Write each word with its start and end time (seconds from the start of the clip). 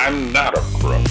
I'm 0.00 0.32
not 0.32 0.56
a 0.56 0.60
crook. 0.60 1.04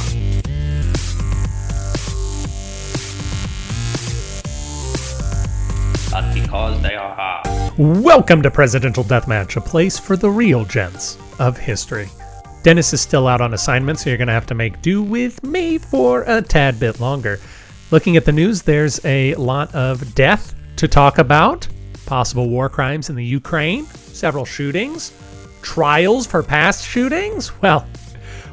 But 6.09 6.33
because 6.33 6.81
they 6.81 6.95
are 6.95 7.13
hard. 7.13 7.77
Welcome 7.77 8.41
to 8.43 8.49
Presidential 8.49 9.03
Deathmatch, 9.03 9.57
a 9.57 9.61
place 9.61 9.99
for 9.99 10.15
the 10.15 10.29
real 10.29 10.63
gents 10.63 11.17
of 11.37 11.57
history. 11.57 12.07
Dennis 12.63 12.93
is 12.93 13.01
still 13.01 13.27
out 13.27 13.41
on 13.41 13.53
assignment, 13.53 13.99
so 13.99 14.09
you're 14.09 14.17
going 14.17 14.29
to 14.29 14.33
have 14.33 14.47
to 14.47 14.55
make 14.55 14.81
do 14.81 15.03
with 15.03 15.43
me 15.43 15.77
for 15.77 16.23
a 16.25 16.41
tad 16.41 16.79
bit 16.79 17.01
longer. 17.01 17.41
Looking 17.91 18.15
at 18.15 18.23
the 18.23 18.31
news, 18.31 18.61
there's 18.61 19.03
a 19.05 19.35
lot 19.35 19.75
of 19.75 20.15
death 20.15 20.55
to 20.77 20.87
talk 20.87 21.17
about, 21.17 21.67
possible 22.05 22.49
war 22.49 22.69
crimes 22.69 23.09
in 23.09 23.17
the 23.17 23.25
Ukraine, 23.25 23.85
several 23.85 24.45
shootings, 24.45 25.11
trials 25.61 26.25
for 26.25 26.41
past 26.41 26.87
shootings. 26.87 27.51
Well, 27.61 27.85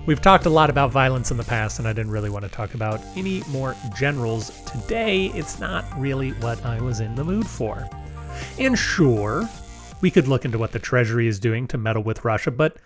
we've 0.07 0.21
talked 0.21 0.47
a 0.47 0.51
lot 0.51 0.71
about 0.71 0.91
violence 0.91 1.31
in 1.31 1.37
the 1.37 1.45
past, 1.45 1.79
and 1.79 1.89
I 1.89 1.93
didn't 1.93 2.13
really 2.13 2.31
want 2.31 2.45
to 2.45 2.51
talk 2.51 2.75
about 2.75 3.01
any 3.17 3.43
more 3.49 3.75
generals 3.97 4.63
today. 4.65 5.27
It's 5.35 5.59
not 5.59 5.85
really 5.99 6.31
what 6.33 6.65
I 6.65 6.81
was 6.81 7.01
in 7.01 7.15
the 7.15 7.25
mood 7.25 7.47
for. 7.47 7.89
And 8.59 8.79
sure, 8.79 9.49
we 10.01 10.11
could 10.11 10.29
look 10.29 10.45
into 10.45 10.59
what 10.59 10.73
the 10.73 10.79
Treasury 10.79 11.27
is 11.27 11.39
doing 11.39 11.67
to 11.69 11.79
meddle 11.79 12.03
with 12.03 12.25
Russia, 12.25 12.51
but 12.51 12.77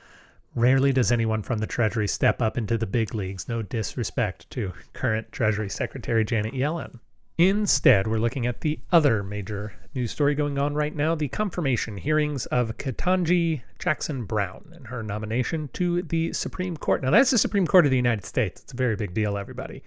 rarely 0.55 0.93
does 0.93 1.13
anyone 1.13 1.43
from 1.43 1.59
the 1.59 1.67
Treasury 1.67 2.09
step 2.09 2.41
up 2.41 2.57
into 2.57 2.79
the 2.79 2.87
big 2.87 3.15
leagues. 3.15 3.49
No 3.49 3.63
disrespect 3.63 4.49
to 4.51 4.73
current 4.93 5.33
Treasury 5.33 5.69
Secretary 5.69 6.25
Janet 6.25 6.55
Yellen. 6.55 7.01
Instead, 7.39 8.09
we're 8.09 8.19
looking 8.19 8.49
at 8.49 8.63
the 8.63 8.81
other 8.91 9.23
major 9.23 9.73
news 9.95 10.11
story 10.11 10.35
going 10.35 10.59
on 10.59 10.75
right 10.75 10.97
now 10.97 11.15
the 11.15 11.29
confirmation 11.29 11.97
hearings 11.97 12.47
of 12.47 12.77
Ketanji 12.79 13.63
Jackson 13.79 14.25
Brown 14.25 14.73
and 14.75 14.89
her 14.89 15.05
nomination 15.05 15.71
to 15.75 16.03
the 16.03 16.33
Supreme 16.33 16.77
Court. 16.77 17.01
Now, 17.01 17.13
that's 17.13 17.31
the 17.31 17.39
Supreme 17.39 17.65
Court 17.65 17.85
of 17.85 17.93
the 17.93 17.97
United 17.97 18.25
States. 18.25 18.63
It's 18.63 18.73
a 18.73 18.77
very 18.77 18.97
big 18.97 19.15
deal, 19.15 19.39
everybody. 19.39 19.85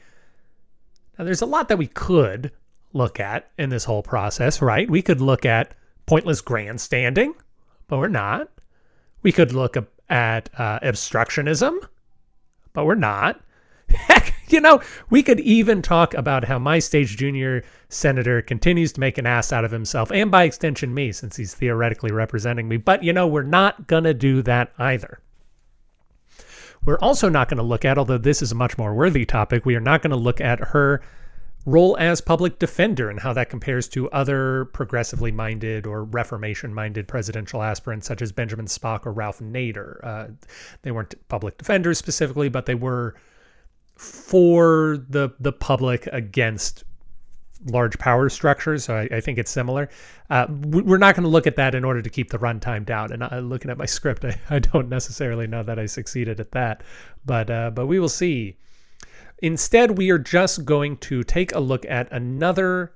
Now, 1.20 1.26
there's 1.26 1.42
a 1.42 1.46
lot 1.46 1.68
that 1.68 1.78
we 1.78 1.88
could 1.88 2.54
look 2.94 3.20
at 3.20 3.52
in 3.58 3.70
this 3.70 3.84
whole 3.84 4.02
process, 4.02 4.62
right? 4.62 4.90
We 4.90 5.02
could 5.02 5.20
look 5.20 5.46
at 5.46 5.74
pointless 6.06 6.40
grandstanding, 6.40 7.34
but 7.90 7.98
we're 7.98 8.08
not. 8.08 8.50
We 9.24 9.34
could 9.34 9.52
look 9.52 9.76
at 10.10 10.50
uh, 10.58 10.80
obstructionism, 10.80 11.86
but 12.72 12.86
we're 12.86 12.96
not. 12.96 13.42
Heck, 13.94 14.34
you 14.48 14.62
know, 14.62 14.82
we 15.10 15.24
could 15.24 15.40
even 15.40 15.82
talk 15.82 16.14
about 16.14 16.46
how 16.46 16.60
my 16.60 16.80
stage 16.80 17.18
junior 17.18 17.64
senator 17.90 18.42
continues 18.42 18.92
to 18.94 19.00
make 19.00 19.18
an 19.18 19.26
ass 19.26 19.52
out 19.52 19.66
of 19.66 19.72
himself, 19.72 20.12
and 20.12 20.32
by 20.32 20.44
extension, 20.44 20.94
me, 20.94 21.12
since 21.12 21.36
he's 21.36 21.54
theoretically 21.54 22.12
representing 22.12 22.68
me. 22.68 22.78
But, 22.78 23.04
you 23.04 23.14
know, 23.14 23.28
we're 23.28 23.44
not 23.44 23.88
going 23.88 24.04
to 24.04 24.14
do 24.14 24.42
that 24.44 24.72
either. 24.78 25.20
We're 26.84 27.00
also 27.00 27.30
not 27.30 27.48
going 27.48 27.58
to 27.58 27.64
look 27.64 27.86
at, 27.86 27.98
although 27.98 28.18
this 28.18 28.42
is 28.42 28.52
a 28.52 28.56
much 28.56 28.78
more 28.78 28.94
worthy 28.94 29.26
topic, 29.26 29.66
we 29.66 29.76
are 29.76 29.82
not 29.82 30.02
going 30.02 30.12
to 30.12 30.18
look 30.18 30.42
at 30.42 30.60
her 30.60 31.02
role 31.66 31.96
as 32.00 32.22
public 32.22 32.58
defender 32.58 33.10
and 33.10 33.20
how 33.20 33.34
that 33.34 33.50
compares 33.50 33.88
to 33.88 34.10
other 34.10 34.66
progressively 34.66 35.32
minded 35.32 35.86
or 35.86 36.04
reformation 36.04 36.74
minded 36.74 37.08
presidential 37.08 37.62
aspirants 37.62 38.08
such 38.08 38.22
as 38.22 38.32
Benjamin 38.32 38.66
Spock 38.66 39.06
or 39.06 39.12
Ralph 39.12 39.40
Nader. 39.40 40.04
Uh, 40.04 40.28
they 40.82 40.92
weren't 40.92 41.14
public 41.28 41.58
defenders 41.58 42.00
specifically, 42.00 42.50
but 42.50 42.66
they 42.66 42.76
were 42.76 43.16
for 44.02 44.98
the 45.10 45.30
the 45.40 45.52
public 45.52 46.08
against 46.08 46.84
large 47.68 48.00
power 48.00 48.30
structures. 48.30 48.84
So 48.86 48.96
I, 48.96 49.18
I 49.18 49.22
think 49.22 49.38
it's 49.38 49.52
similar. 49.52 49.90
Uh, 50.32 50.48
we're 50.50 50.98
not 50.98 51.14
going 51.14 51.24
to 51.24 51.30
look 51.30 51.46
at 51.46 51.56
that 51.58 51.76
in 51.76 51.84
order 51.86 52.02
to 52.02 52.10
keep 52.10 52.32
the 52.32 52.40
runtime 52.40 52.84
down. 52.84 53.12
And 53.12 53.22
uh, 53.22 53.38
looking 53.38 53.70
at 53.70 53.78
my 53.78 53.86
script, 53.98 54.26
I, 54.26 54.40
I, 54.50 54.58
don't 54.58 54.90
necessarily 54.90 55.46
know 55.46 55.62
that 55.62 55.78
I 55.78 55.86
succeeded 55.86 56.40
at 56.40 56.52
that, 56.54 56.82
but 57.26 57.52
uh, 57.52 57.70
but 57.70 57.86
we 57.86 58.00
will 58.00 58.10
see. 58.10 58.58
Instead, 59.44 60.00
we 60.00 60.10
are 60.10 60.20
just 60.20 60.66
going 60.66 60.98
to 60.98 61.24
take 61.24 61.54
a 61.54 61.60
look 61.60 61.86
at 61.86 62.12
another 62.12 62.94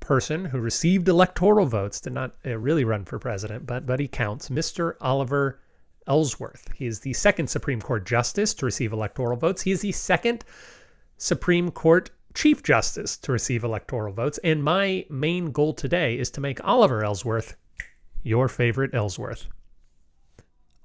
person 0.00 0.44
who 0.44 0.58
received 0.58 1.08
electoral 1.08 1.64
votes, 1.64 2.00
did 2.00 2.12
not 2.12 2.34
uh, 2.44 2.58
really 2.58 2.84
run 2.84 3.06
for 3.06 3.18
president, 3.18 3.64
but 3.64 3.86
but 3.86 3.98
he 3.98 4.08
counts, 4.08 4.50
Mr. 4.50 4.96
Oliver 5.00 5.60
Ellsworth. 6.06 6.72
He 6.74 6.86
is 6.86 7.00
the 7.00 7.12
second 7.12 7.48
Supreme 7.48 7.80
Court 7.80 8.04
justice 8.04 8.54
to 8.54 8.66
receive 8.66 8.92
electoral 8.92 9.36
votes. 9.36 9.62
He 9.62 9.70
is 9.70 9.80
the 9.80 9.92
second 9.92 10.44
Supreme 11.16 11.70
Court 11.70 12.10
Chief 12.34 12.62
Justice 12.62 13.16
to 13.18 13.32
receive 13.32 13.64
electoral 13.64 14.12
votes. 14.12 14.38
And 14.44 14.62
my 14.62 15.06
main 15.08 15.52
goal 15.52 15.72
today 15.72 16.18
is 16.18 16.30
to 16.30 16.40
make 16.40 16.62
Oliver 16.64 17.04
Ellsworth 17.04 17.56
your 18.22 18.48
favorite 18.48 18.94
Ellsworth. 18.94 19.46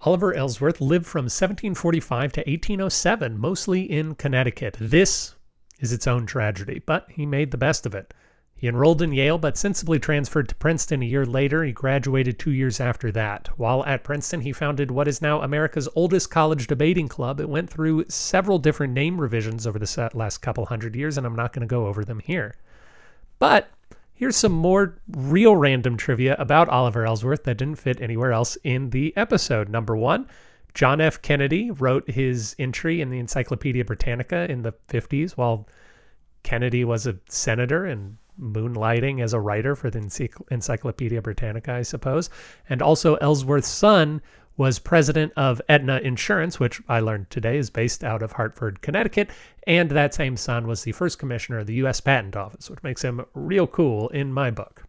Oliver 0.01 0.33
Ellsworth 0.33 0.79
lived 0.79 1.05
from 1.05 1.25
1745 1.25 2.33
to 2.33 2.39
1807, 2.41 3.37
mostly 3.37 3.81
in 3.81 4.15
Connecticut. 4.15 4.77
This 4.79 5.35
is 5.79 5.91
its 5.91 6.07
own 6.07 6.25
tragedy, 6.25 6.81
but 6.85 7.07
he 7.09 7.25
made 7.25 7.51
the 7.51 7.57
best 7.57 7.85
of 7.85 7.95
it. 7.95 8.13
He 8.59 8.67
enrolled 8.67 9.01
in 9.01 9.13
Yale, 9.13 9.37
but 9.37 9.57
sensibly 9.57 9.99
transferred 9.99 10.49
to 10.49 10.55
Princeton 10.55 11.01
a 11.01 11.05
year 11.05 11.25
later. 11.25 11.63
He 11.63 11.71
graduated 11.71 12.37
two 12.37 12.51
years 12.51 12.81
after 12.81 13.09
that. 13.13 13.47
While 13.57 13.85
at 13.85 14.03
Princeton, 14.03 14.41
he 14.41 14.51
founded 14.51 14.91
what 14.91 15.07
is 15.07 15.21
now 15.21 15.41
America's 15.41 15.87
oldest 15.95 16.29
college 16.29 16.67
debating 16.67 17.07
club. 17.07 17.39
It 17.39 17.47
went 17.47 17.69
through 17.69 18.03
several 18.09 18.59
different 18.59 18.91
name 18.91 19.21
revisions 19.21 19.65
over 19.65 19.79
the 19.79 20.11
last 20.13 20.39
couple 20.39 20.65
hundred 20.65 20.93
years, 20.93 21.17
and 21.17 21.25
I'm 21.25 21.37
not 21.37 21.53
going 21.53 21.61
to 21.61 21.71
go 21.71 21.87
over 21.87 22.03
them 22.03 22.19
here. 22.19 22.53
But 23.39 23.71
here's 24.13 24.35
some 24.35 24.51
more 24.51 24.99
real 25.09 25.55
random 25.55 25.95
trivia 25.95 26.35
about 26.37 26.67
Oliver 26.67 27.05
Ellsworth 27.05 27.45
that 27.45 27.59
didn't 27.59 27.79
fit 27.79 28.01
anywhere 28.01 28.33
else 28.33 28.57
in 28.65 28.89
the 28.89 29.15
episode. 29.15 29.69
Number 29.69 29.95
one, 29.95 30.27
John 30.73 30.99
F. 30.99 31.21
Kennedy 31.21 31.71
wrote 31.71 32.09
his 32.09 32.57
entry 32.59 32.99
in 32.99 33.09
the 33.09 33.19
Encyclopedia 33.19 33.85
Britannica 33.85 34.51
in 34.51 34.63
the 34.63 34.73
50s 34.89 35.37
while 35.37 35.65
Kennedy 36.43 36.83
was 36.83 37.07
a 37.07 37.17
senator 37.29 37.85
and 37.85 38.17
moonlighting 38.39 39.21
as 39.21 39.33
a 39.33 39.39
writer 39.39 39.75
for 39.75 39.89
the 39.89 39.99
Encyclopedia 40.51 41.21
Britannica, 41.21 41.73
I 41.73 41.81
suppose. 41.81 42.29
And 42.69 42.81
also, 42.81 43.15
Ellsworth's 43.15 43.67
son 43.67 44.21
was 44.57 44.77
president 44.77 45.31
of 45.37 45.61
Aetna 45.69 45.99
Insurance, 45.99 46.59
which 46.59 46.81
I 46.89 46.99
learned 46.99 47.29
today 47.29 47.57
is 47.57 47.69
based 47.69 48.03
out 48.03 48.21
of 48.21 48.33
Hartford, 48.33 48.81
Connecticut. 48.81 49.29
And 49.65 49.89
that 49.91 50.13
same 50.13 50.35
son 50.35 50.67
was 50.67 50.83
the 50.83 50.91
first 50.91 51.17
commissioner 51.17 51.59
of 51.59 51.67
the 51.67 51.75
U.S. 51.75 52.01
Patent 52.01 52.35
Office, 52.35 52.69
which 52.69 52.83
makes 52.83 53.01
him 53.01 53.25
real 53.33 53.67
cool 53.67 54.09
in 54.09 54.33
my 54.33 54.51
book. 54.51 54.83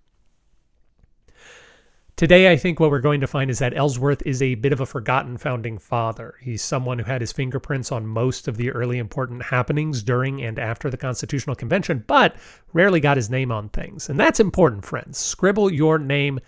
Today, 2.21 2.53
I 2.53 2.57
think 2.59 2.79
what 2.79 2.91
we're 2.91 2.99
going 2.99 3.23
to 3.23 3.27
find 3.27 3.51
is 3.51 3.61
that 3.61 3.75
Ellsworth 3.75 4.21
is 4.27 4.43
a 4.43 4.55
bit 4.57 4.75
of 4.75 4.81
a 4.81 4.85
forgotten 4.85 5.39
founding 5.39 5.79
father. 5.79 6.35
He's 6.43 6.61
someone 6.61 6.99
who 6.99 7.07
had 7.07 7.23
his 7.23 7.33
fingerprints 7.33 7.91
on 7.91 8.07
most 8.07 8.47
of 8.47 8.59
the 8.59 8.71
early 8.73 8.99
important 8.99 9.43
happenings 9.43 10.03
during 10.03 10.43
and 10.43 10.59
after 10.59 10.91
the 10.91 10.99
Constitutional 10.99 11.57
Convention, 11.57 12.05
but 12.07 12.37
rarely 12.75 13.01
got 13.01 13.17
his 13.17 13.31
name 13.31 13.51
on 13.51 13.71
things. 13.71 14.11
And 14.11 14.21
that's 14.21 14.39
important, 14.39 14.85
friends. 14.85 15.17
Scribble 15.17 15.73
your 15.73 15.99
name 15.99 16.41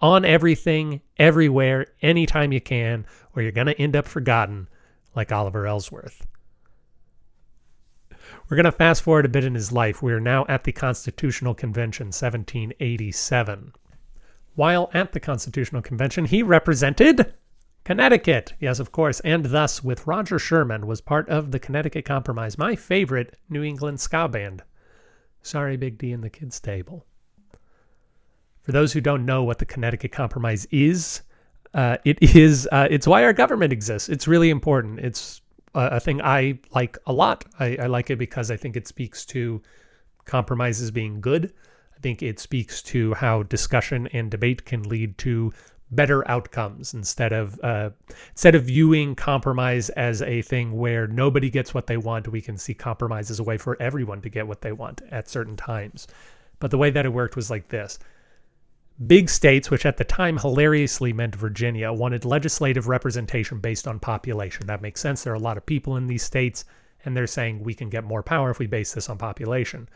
on 0.00 0.24
everything, 0.24 1.00
everywhere, 1.16 1.86
anytime 2.02 2.50
you 2.50 2.60
can, 2.60 3.06
or 3.36 3.42
you're 3.42 3.52
going 3.52 3.68
to 3.68 3.80
end 3.80 3.94
up 3.94 4.08
forgotten 4.08 4.66
like 5.14 5.30
Oliver 5.30 5.64
Ellsworth. 5.64 6.26
We're 8.48 8.56
going 8.56 8.64
to 8.64 8.72
fast 8.72 9.02
forward 9.02 9.26
a 9.26 9.28
bit 9.28 9.44
in 9.44 9.54
his 9.54 9.70
life. 9.70 10.02
We 10.02 10.12
are 10.12 10.18
now 10.18 10.44
at 10.48 10.64
the 10.64 10.72
Constitutional 10.72 11.54
Convention, 11.54 12.06
1787. 12.06 13.74
While 14.54 14.90
at 14.94 15.12
the 15.12 15.20
Constitutional 15.20 15.82
Convention, 15.82 16.26
he 16.26 16.42
represented 16.42 17.34
Connecticut. 17.84 18.54
Yes, 18.60 18.78
of 18.78 18.92
course, 18.92 19.20
and 19.20 19.46
thus, 19.46 19.82
with 19.82 20.06
Roger 20.06 20.38
Sherman, 20.38 20.86
was 20.86 21.00
part 21.00 21.28
of 21.28 21.50
the 21.50 21.58
Connecticut 21.58 22.04
Compromise, 22.04 22.56
my 22.56 22.76
favorite 22.76 23.36
New 23.50 23.62
England 23.62 24.00
ska 24.00 24.28
band. 24.28 24.62
Sorry, 25.42 25.76
Big 25.76 25.98
D 25.98 26.12
and 26.12 26.22
the 26.22 26.30
kids' 26.30 26.60
table. 26.60 27.04
For 28.62 28.72
those 28.72 28.92
who 28.92 29.00
don't 29.00 29.26
know 29.26 29.42
what 29.42 29.58
the 29.58 29.66
Connecticut 29.66 30.12
Compromise 30.12 30.66
is, 30.70 31.22
uh, 31.74 31.98
it 32.04 32.22
is 32.22 32.68
uh, 32.70 32.86
it's 32.90 33.06
why 33.06 33.24
our 33.24 33.32
government 33.32 33.72
exists. 33.72 34.08
It's 34.08 34.28
really 34.28 34.50
important. 34.50 35.00
It's 35.00 35.42
a, 35.74 35.98
thing 35.98 36.22
I 36.22 36.60
like 36.70 36.96
a 37.06 37.12
lot. 37.12 37.44
I, 37.58 37.76
I 37.76 37.86
like 37.86 38.10
it 38.10 38.16
because 38.16 38.50
I 38.50 38.56
think 38.56 38.76
it 38.76 38.86
speaks 38.86 39.26
to 39.26 39.60
compromises 40.24 40.90
being 40.90 41.20
good 41.20 41.52
think 42.04 42.22
it 42.22 42.38
speaks 42.38 42.82
to 42.82 43.14
how 43.14 43.42
discussion 43.44 44.06
and 44.08 44.30
debate 44.30 44.66
can 44.66 44.82
lead 44.82 45.16
to 45.16 45.50
better 45.90 46.28
outcomes 46.30 46.92
instead 46.92 47.32
of 47.32 47.58
uh, 47.64 47.88
instead 48.32 48.54
of 48.54 48.64
viewing 48.64 49.14
compromise 49.14 49.88
as 49.88 50.20
a 50.20 50.42
thing 50.42 50.76
where 50.76 51.06
nobody 51.06 51.48
gets 51.48 51.72
what 51.72 51.86
they 51.86 51.96
want 51.96 52.28
we 52.28 52.42
can 52.42 52.58
see 52.58 52.74
compromise 52.74 53.30
as 53.30 53.40
a 53.40 53.42
way 53.42 53.56
for 53.56 53.80
everyone 53.80 54.20
to 54.20 54.28
get 54.28 54.46
what 54.46 54.60
they 54.60 54.70
want 54.70 55.00
at 55.10 55.30
certain 55.30 55.56
times. 55.56 56.06
But 56.60 56.70
the 56.70 56.76
way 56.76 56.90
that 56.90 57.06
it 57.06 57.12
worked 57.14 57.36
was 57.36 57.48
like 57.48 57.68
this. 57.68 57.98
Big 59.06 59.30
states 59.30 59.70
which 59.70 59.86
at 59.86 59.96
the 59.96 60.04
time 60.04 60.36
hilariously 60.36 61.14
meant 61.14 61.34
virginia 61.34 61.90
wanted 61.90 62.26
legislative 62.26 62.86
representation 62.86 63.60
based 63.60 63.88
on 63.88 63.98
population. 63.98 64.66
That 64.66 64.82
makes 64.82 65.00
sense. 65.00 65.24
There 65.24 65.32
are 65.32 65.36
a 65.36 65.48
lot 65.48 65.56
of 65.56 65.64
people 65.64 65.96
in 65.96 66.06
these 66.06 66.22
states 66.22 66.66
and 67.02 67.16
they're 67.16 67.26
saying 67.26 67.62
we 67.62 67.72
can 67.72 67.88
get 67.88 68.04
more 68.04 68.22
power 68.22 68.50
if 68.50 68.58
we 68.58 68.66
base 68.66 68.92
this 68.92 69.08
on 69.08 69.16
population 69.16 69.88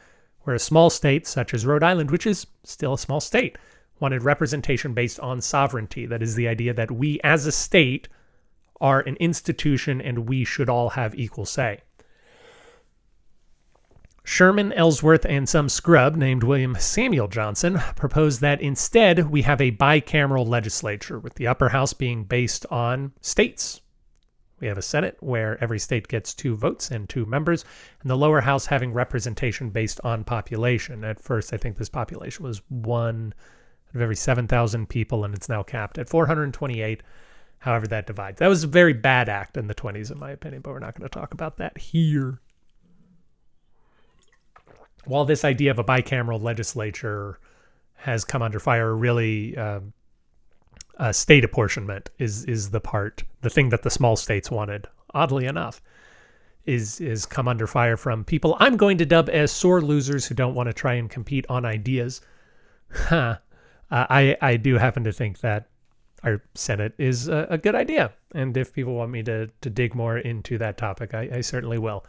whereas 0.42 0.62
small 0.62 0.90
states 0.90 1.30
such 1.30 1.54
as 1.54 1.66
Rhode 1.66 1.82
Island, 1.82 2.10
which 2.10 2.26
is 2.26 2.46
still 2.64 2.94
a 2.94 2.98
small 2.98 3.20
state, 3.20 3.58
wanted 4.00 4.22
representation 4.22 4.94
based 4.94 5.18
on 5.20 5.40
sovereignty. 5.40 6.06
That 6.06 6.22
is 6.22 6.34
the 6.34 6.48
idea 6.48 6.72
that 6.74 6.90
we 6.90 7.20
as 7.24 7.46
a 7.46 7.52
state 7.52 8.08
are 8.80 9.00
an 9.00 9.16
institution 9.16 10.00
and 10.00 10.28
we 10.28 10.44
should 10.44 10.68
all 10.68 10.90
have 10.90 11.14
equal 11.14 11.44
say. 11.44 11.80
Sherman, 14.24 14.74
Ellsworth, 14.74 15.24
and 15.24 15.48
some 15.48 15.70
scrub 15.70 16.14
named 16.14 16.44
William 16.44 16.76
Samuel 16.78 17.28
Johnson 17.28 17.78
proposed 17.96 18.42
that 18.42 18.60
instead 18.60 19.30
we 19.30 19.40
have 19.42 19.58
a 19.58 19.72
bicameral 19.72 20.46
legislature, 20.46 21.18
with 21.18 21.34
the 21.36 21.46
upper 21.46 21.70
house 21.70 21.94
being 21.94 22.24
based 22.24 22.66
on 22.70 23.12
states. 23.22 23.80
We 24.60 24.66
have 24.66 24.78
a 24.78 24.82
Senate 24.82 25.16
where 25.20 25.62
every 25.62 25.78
state 25.78 26.08
gets 26.08 26.34
two 26.34 26.56
votes 26.56 26.90
and 26.90 27.08
two 27.08 27.26
members, 27.26 27.64
and 28.02 28.10
the 28.10 28.16
lower 28.16 28.40
house 28.40 28.66
having 28.66 28.92
representation 28.92 29.70
based 29.70 30.00
on 30.02 30.24
population. 30.24 31.04
At 31.04 31.20
first, 31.20 31.52
I 31.52 31.56
think 31.56 31.76
this 31.76 31.88
population 31.88 32.44
was 32.44 32.62
one 32.68 33.34
out 33.88 33.96
of 33.96 34.00
every 34.02 34.16
7,000 34.16 34.88
people, 34.88 35.24
and 35.24 35.34
it's 35.34 35.48
now 35.48 35.62
capped 35.62 35.98
at 35.98 36.08
428, 36.08 37.02
however 37.58 37.86
that 37.86 38.06
divides. 38.06 38.38
That 38.38 38.48
was 38.48 38.64
a 38.64 38.68
very 38.68 38.92
bad 38.92 39.28
act 39.28 39.56
in 39.56 39.66
the 39.66 39.74
20s, 39.74 40.10
in 40.10 40.18
my 40.18 40.30
opinion, 40.30 40.62
but 40.62 40.72
we're 40.72 40.78
not 40.78 40.94
going 40.94 41.08
to 41.08 41.18
talk 41.18 41.32
about 41.32 41.56
that 41.58 41.78
here 41.78 42.40
while 45.08 45.24
this 45.24 45.44
idea 45.44 45.70
of 45.70 45.78
a 45.78 45.84
bicameral 45.84 46.40
legislature 46.40 47.38
has 47.94 48.24
come 48.24 48.42
under 48.42 48.60
fire, 48.60 48.94
really 48.94 49.56
um, 49.56 49.92
uh, 50.98 51.12
state 51.12 51.44
apportionment 51.44 52.10
is 52.18 52.44
is 52.44 52.70
the 52.70 52.80
part, 52.80 53.22
the 53.42 53.50
thing 53.50 53.68
that 53.70 53.82
the 53.82 53.90
small 53.90 54.16
states 54.16 54.50
wanted. 54.50 54.86
Oddly 55.14 55.46
enough, 55.46 55.80
is 56.66 57.00
is 57.00 57.24
come 57.24 57.48
under 57.48 57.66
fire 57.66 57.96
from 57.96 58.24
people 58.24 58.56
I'm 58.60 58.76
going 58.76 58.98
to 58.98 59.06
dub 59.06 59.30
as 59.30 59.50
sore 59.50 59.80
losers 59.80 60.26
who 60.26 60.34
don't 60.34 60.54
want 60.54 60.68
to 60.68 60.74
try 60.74 60.94
and 60.94 61.08
compete 61.08 61.46
on 61.48 61.64
ideas. 61.64 62.20
Huh. 62.90 63.38
Uh, 63.90 64.06
I 64.10 64.36
I 64.42 64.56
do 64.56 64.76
happen 64.76 65.04
to 65.04 65.12
think 65.12 65.40
that 65.40 65.68
our 66.24 66.42
Senate 66.54 66.94
is 66.98 67.28
a, 67.28 67.46
a, 67.50 67.58
good 67.58 67.74
idea, 67.74 68.12
and 68.34 68.56
if 68.56 68.74
people 68.74 68.94
want 68.94 69.10
me 69.10 69.22
to 69.22 69.48
to 69.60 69.70
dig 69.70 69.94
more 69.94 70.18
into 70.18 70.58
that 70.58 70.76
topic, 70.76 71.14
I, 71.14 71.30
I 71.32 71.40
certainly 71.40 71.78
will. 71.78 72.04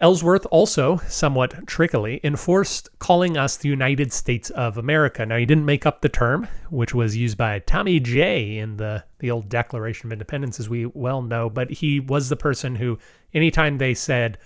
Ellsworth 0.00 0.46
also, 0.52 0.98
somewhat 1.08 1.66
trickily, 1.66 2.20
enforced 2.22 2.88
calling 3.00 3.36
us 3.36 3.56
the 3.56 3.68
United 3.68 4.12
States 4.12 4.48
of 4.50 4.78
America. 4.78 5.26
Now, 5.26 5.38
he 5.38 5.46
didn't 5.46 5.64
make 5.64 5.86
up 5.86 6.02
the 6.02 6.08
term, 6.08 6.46
which 6.70 6.94
was 6.94 7.16
used 7.16 7.36
by 7.36 7.58
Tommy 7.60 7.98
Jay 7.98 8.58
in 8.58 8.76
the, 8.76 9.02
the 9.18 9.32
old 9.32 9.48
Declaration 9.48 10.06
of 10.06 10.12
Independence, 10.12 10.60
as 10.60 10.68
we 10.68 10.86
well 10.86 11.20
know, 11.20 11.50
but 11.50 11.70
he 11.70 11.98
was 11.98 12.28
the 12.28 12.36
person 12.36 12.76
who, 12.76 12.96
anytime 13.34 13.78
they 13.78 13.92
said, 13.92 14.38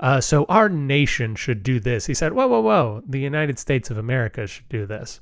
uh, 0.00 0.20
so 0.20 0.44
our 0.46 0.68
nation 0.68 1.36
should 1.36 1.62
do 1.62 1.78
this, 1.78 2.06
he 2.06 2.14
said, 2.14 2.32
whoa, 2.32 2.48
whoa, 2.48 2.60
whoa, 2.60 3.02
the 3.06 3.20
United 3.20 3.60
States 3.60 3.90
of 3.90 3.98
America 3.98 4.44
should 4.48 4.68
do 4.68 4.86
this. 4.86 5.20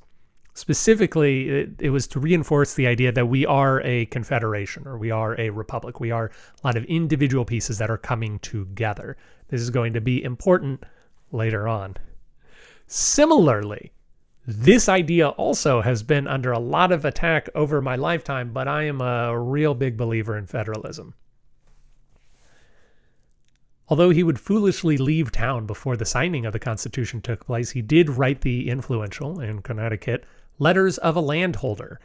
Specifically, 0.54 1.48
it, 1.48 1.70
it 1.78 1.90
was 1.90 2.06
to 2.08 2.18
reinforce 2.18 2.74
the 2.74 2.86
idea 2.86 3.12
that 3.12 3.28
we 3.28 3.44
are 3.46 3.80
a 3.82 4.06
confederation 4.06 4.88
or 4.88 4.98
we 4.98 5.10
are 5.10 5.38
a 5.38 5.50
republic. 5.50 6.00
We 6.00 6.10
are 6.10 6.32
a 6.64 6.66
lot 6.66 6.76
of 6.76 6.84
individual 6.86 7.44
pieces 7.44 7.78
that 7.78 7.90
are 7.90 7.98
coming 7.98 8.40
together. 8.40 9.16
This 9.48 9.60
is 9.60 9.70
going 9.70 9.94
to 9.94 10.00
be 10.00 10.22
important 10.22 10.84
later 11.32 11.66
on. 11.66 11.96
Similarly, 12.86 13.92
this 14.46 14.88
idea 14.88 15.28
also 15.28 15.82
has 15.82 16.02
been 16.02 16.26
under 16.26 16.52
a 16.52 16.58
lot 16.58 16.90
of 16.90 17.04
attack 17.04 17.50
over 17.54 17.82
my 17.82 17.96
lifetime, 17.96 18.52
but 18.52 18.66
I 18.66 18.84
am 18.84 19.00
a 19.00 19.38
real 19.38 19.74
big 19.74 19.96
believer 19.96 20.38
in 20.38 20.46
federalism. 20.46 21.14
Although 23.88 24.10
he 24.10 24.22
would 24.22 24.38
foolishly 24.38 24.98
leave 24.98 25.32
town 25.32 25.66
before 25.66 25.96
the 25.96 26.04
signing 26.04 26.44
of 26.44 26.52
the 26.52 26.58
Constitution 26.58 27.20
took 27.22 27.46
place, 27.46 27.70
he 27.70 27.82
did 27.82 28.10
write 28.10 28.42
the 28.42 28.68
influential, 28.68 29.40
in 29.40 29.62
Connecticut, 29.62 30.24
Letters 30.58 30.98
of 30.98 31.16
a 31.16 31.20
Landholder. 31.20 32.00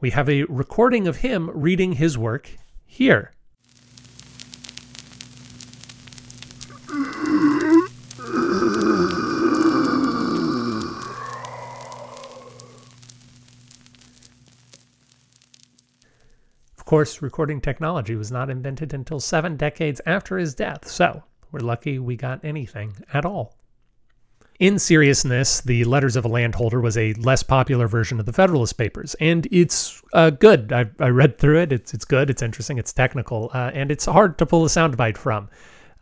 We 0.00 0.10
have 0.10 0.28
a 0.28 0.44
recording 0.44 1.06
of 1.06 1.16
him 1.16 1.50
reading 1.52 1.92
his 1.92 2.16
work 2.16 2.50
here. 2.86 3.32
Course, 16.88 17.20
recording 17.20 17.60
technology 17.60 18.16
was 18.16 18.32
not 18.32 18.48
invented 18.48 18.94
until 18.94 19.20
seven 19.20 19.58
decades 19.58 20.00
after 20.06 20.38
his 20.38 20.54
death, 20.54 20.88
so 20.88 21.22
we're 21.52 21.60
lucky 21.60 21.98
we 21.98 22.16
got 22.16 22.42
anything 22.42 22.96
at 23.12 23.26
all. 23.26 23.54
In 24.58 24.78
seriousness, 24.78 25.60
the 25.60 25.84
Letters 25.84 26.16
of 26.16 26.24
a 26.24 26.28
Landholder 26.28 26.80
was 26.80 26.96
a 26.96 27.12
less 27.12 27.42
popular 27.42 27.88
version 27.88 28.18
of 28.18 28.24
the 28.24 28.32
Federalist 28.32 28.78
Papers, 28.78 29.14
and 29.20 29.46
it's 29.52 30.02
uh, 30.14 30.30
good. 30.30 30.72
I, 30.72 30.86
I, 30.98 31.10
read 31.10 31.36
through 31.36 31.60
it. 31.60 31.72
It's 31.72 31.92
it's 31.92 32.06
good. 32.06 32.30
It's 32.30 32.40
interesting. 32.40 32.78
It's 32.78 32.94
technical, 32.94 33.50
uh, 33.52 33.70
and 33.74 33.90
it's 33.90 34.06
hard 34.06 34.38
to 34.38 34.46
pull 34.46 34.64
a 34.64 34.68
soundbite 34.68 35.18
from. 35.18 35.50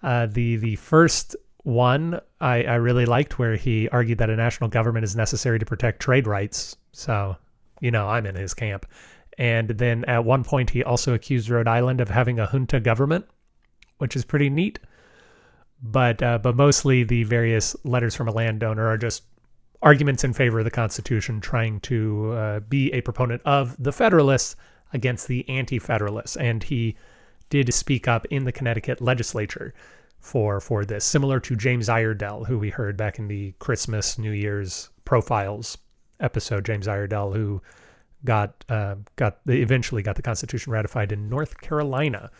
Uh, 0.05 0.27
the 0.27 0.55
the 0.55 0.77
first 0.77 1.35
one 1.65 2.21
I, 2.41 2.63
I 2.63 2.77
really 2.77 3.07
liked, 3.07 3.41
where 3.41 3.57
he 3.57 3.89
argued 3.89 4.19
that 4.19 4.31
a 4.31 4.37
national 4.37 4.71
government 4.71 5.03
is 5.03 5.17
necessary 5.17 5.59
to 5.59 5.67
protect 5.67 6.01
trade 6.01 6.29
rights. 6.29 6.77
So, 6.93 7.37
you 7.81 7.91
know, 7.91 8.07
I'm 8.09 8.25
in 8.25 8.37
his 8.37 8.55
camp. 8.55 8.87
And 9.39 9.69
then 9.69 10.05
at 10.07 10.25
one 10.25 10.45
point, 10.45 10.71
he 10.71 10.83
also 10.83 11.13
accused 11.13 11.51
Rhode 11.51 11.69
Island 11.69 12.01
of 12.01 12.09
having 12.09 12.39
a 12.39 12.47
junta 12.47 12.81
government, 12.81 13.27
which 13.99 14.17
is 14.17 14.25
pretty 14.25 14.49
neat. 14.49 14.79
But 15.83 16.23
uh, 16.23 16.39
but 16.39 16.57
mostly 16.57 17.05
the 17.05 17.25
various 17.25 17.77
letters 17.85 18.15
from 18.15 18.29
a 18.29 18.33
landowner 18.33 18.87
are 18.87 18.97
just 18.97 19.25
arguments 19.83 20.25
in 20.25 20.33
favor 20.33 20.59
of 20.59 20.65
the 20.65 20.71
Constitution, 20.71 21.41
trying 21.41 21.81
to 21.81 22.33
uh, 22.33 22.61
be 22.61 22.91
a 22.93 23.03
proponent 23.03 23.43
of 23.45 23.77
the 23.79 23.93
Federalists 23.93 24.57
against 24.95 25.29
the 25.29 25.47
Anti-Federalists. 25.49 26.37
And 26.37 26.63
he 26.63 26.97
did 27.51 27.73
speak 27.75 28.09
up 28.09 28.25
in 28.27 28.45
the 28.45 28.53
Connecticut 28.53 29.03
legislature 29.03 29.75
for 30.19 30.61
for 30.61 30.85
this, 30.85 31.05
similar 31.05 31.39
to 31.41 31.55
James 31.55 31.89
Iredell, 31.89 32.47
who 32.47 32.59
we 32.59 32.71
heard 32.71 32.97
back 32.97 33.19
in 33.19 33.29
the 33.29 33.53
Christmas 33.59 34.19
New 34.19 34.33
Year's 34.33 34.89
profiles 35.05 35.77
episode. 36.21 36.65
James 36.65 36.89
Iredell, 36.89 37.35
who 37.35 37.61
got 38.25 38.65
uh, 38.69 38.97
got 39.17 39.39
they 39.47 39.59
eventually 39.59 40.03
got 40.03 40.17
the 40.17 40.23
Constitution 40.23 40.73
ratified 40.73 41.13
in 41.13 41.29
North 41.29 41.61
Carolina. 41.61 42.31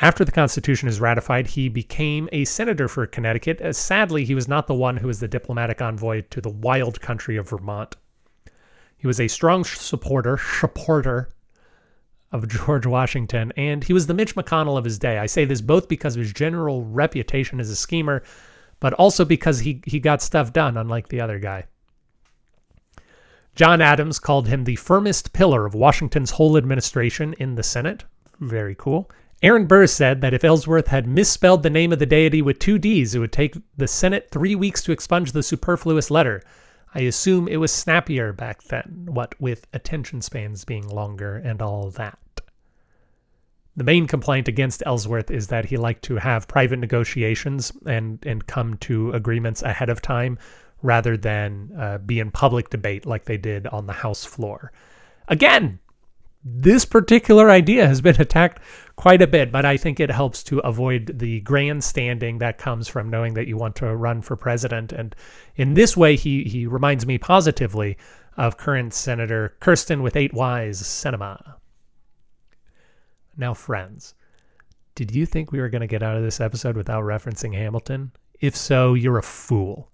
After 0.00 0.24
the 0.24 0.32
Constitution 0.32 0.88
is 0.88 1.00
ratified, 1.00 1.46
he 1.46 1.68
became 1.68 2.28
a 2.32 2.44
senator 2.44 2.88
for 2.88 3.06
Connecticut. 3.06 3.60
As 3.60 3.78
sadly, 3.78 4.24
he 4.24 4.34
was 4.34 4.48
not 4.48 4.66
the 4.66 4.74
one 4.74 4.96
who 4.96 5.06
was 5.06 5.20
the 5.20 5.28
diplomatic 5.28 5.80
envoy 5.80 6.22
to 6.30 6.40
the 6.40 6.50
wild 6.50 7.00
country 7.00 7.36
of 7.36 7.48
Vermont. 7.48 7.94
He 8.96 9.06
was 9.06 9.20
a 9.20 9.28
strong 9.28 9.64
supporter 9.64 10.38
supporter 10.38 11.28
of 12.32 12.48
George 12.48 12.86
Washington, 12.86 13.52
and 13.56 13.84
he 13.84 13.92
was 13.92 14.08
the 14.08 14.14
Mitch 14.14 14.34
McConnell 14.34 14.76
of 14.76 14.84
his 14.84 14.98
day. 14.98 15.18
I 15.18 15.26
say 15.26 15.44
this 15.44 15.60
both 15.60 15.88
because 15.88 16.16
of 16.16 16.22
his 16.22 16.32
general 16.32 16.84
reputation 16.84 17.60
as 17.60 17.70
a 17.70 17.76
schemer, 17.76 18.24
but 18.80 18.92
also 18.94 19.24
because 19.24 19.60
he 19.60 19.80
he 19.86 20.00
got 20.00 20.22
stuff 20.22 20.52
done, 20.52 20.76
unlike 20.76 21.08
the 21.08 21.20
other 21.20 21.38
guy. 21.38 21.66
John 23.54 23.80
Adams 23.80 24.18
called 24.18 24.48
him 24.48 24.64
the 24.64 24.76
firmest 24.76 25.32
pillar 25.32 25.64
of 25.64 25.74
Washington's 25.74 26.32
whole 26.32 26.56
administration 26.56 27.34
in 27.38 27.54
the 27.54 27.62
Senate. 27.62 28.04
Very 28.40 28.74
cool. 28.74 29.10
Aaron 29.42 29.66
Burr 29.66 29.86
said 29.86 30.20
that 30.22 30.34
if 30.34 30.42
Ellsworth 30.42 30.88
had 30.88 31.06
misspelled 31.06 31.62
the 31.62 31.70
name 31.70 31.92
of 31.92 31.98
the 31.98 32.06
deity 32.06 32.42
with 32.42 32.58
two 32.58 32.78
D's, 32.78 33.14
it 33.14 33.18
would 33.18 33.32
take 33.32 33.54
the 33.76 33.86
Senate 33.86 34.28
three 34.30 34.54
weeks 34.54 34.82
to 34.82 34.92
expunge 34.92 35.32
the 35.32 35.42
superfluous 35.42 36.10
letter. 36.10 36.42
I 36.94 37.00
assume 37.00 37.46
it 37.46 37.58
was 37.58 37.70
snappier 37.70 38.32
back 38.32 38.62
then, 38.64 39.06
what 39.10 39.38
with 39.40 39.66
attention 39.72 40.22
spans 40.22 40.64
being 40.64 40.88
longer 40.88 41.36
and 41.36 41.60
all 41.60 41.90
that. 41.90 42.18
The 43.76 43.84
main 43.84 44.06
complaint 44.06 44.46
against 44.46 44.84
Ellsworth 44.86 45.30
is 45.30 45.48
that 45.48 45.66
he 45.66 45.76
liked 45.76 46.04
to 46.04 46.16
have 46.16 46.48
private 46.48 46.78
negotiations 46.78 47.72
and, 47.86 48.24
and 48.24 48.46
come 48.46 48.76
to 48.78 49.12
agreements 49.12 49.62
ahead 49.62 49.90
of 49.90 50.00
time 50.00 50.38
rather 50.84 51.16
than 51.16 51.72
uh, 51.78 51.96
be 51.96 52.20
in 52.20 52.30
public 52.30 52.68
debate 52.68 53.06
like 53.06 53.24
they 53.24 53.38
did 53.38 53.66
on 53.68 53.86
the 53.86 53.92
House 53.92 54.24
floor. 54.26 54.70
Again, 55.28 55.78
this 56.44 56.84
particular 56.84 57.50
idea 57.50 57.86
has 57.86 58.02
been 58.02 58.20
attacked 58.20 58.60
quite 58.96 59.22
a 59.22 59.26
bit, 59.26 59.50
but 59.50 59.64
I 59.64 59.78
think 59.78 59.98
it 59.98 60.10
helps 60.10 60.42
to 60.44 60.58
avoid 60.58 61.18
the 61.18 61.40
grandstanding 61.40 62.36
that 62.38 62.58
comes 62.58 62.86
from 62.86 63.08
knowing 63.08 63.32
that 63.32 63.48
you 63.48 63.56
want 63.56 63.76
to 63.76 63.96
run 63.96 64.20
for 64.20 64.36
president. 64.36 64.92
And 64.92 65.16
in 65.56 65.72
this 65.72 65.96
way, 65.96 66.16
he, 66.16 66.44
he 66.44 66.66
reminds 66.66 67.06
me 67.06 67.16
positively 67.16 67.96
of 68.36 68.58
current 68.58 68.92
Senator 68.92 69.56
Kyrsten 69.62 70.02
with 70.02 70.16
eight 70.16 70.34
Y's 70.34 70.82
Sinema. 70.82 71.54
Now, 73.38 73.54
friends, 73.54 74.14
did 74.94 75.14
you 75.14 75.24
think 75.24 75.50
we 75.50 75.60
were 75.60 75.70
going 75.70 75.80
to 75.80 75.86
get 75.86 76.02
out 76.02 76.18
of 76.18 76.22
this 76.22 76.42
episode 76.42 76.76
without 76.76 77.04
referencing 77.04 77.54
Hamilton? 77.54 78.12
If 78.38 78.54
so, 78.54 78.92
you're 78.92 79.16
a 79.16 79.22
fool. 79.22 79.90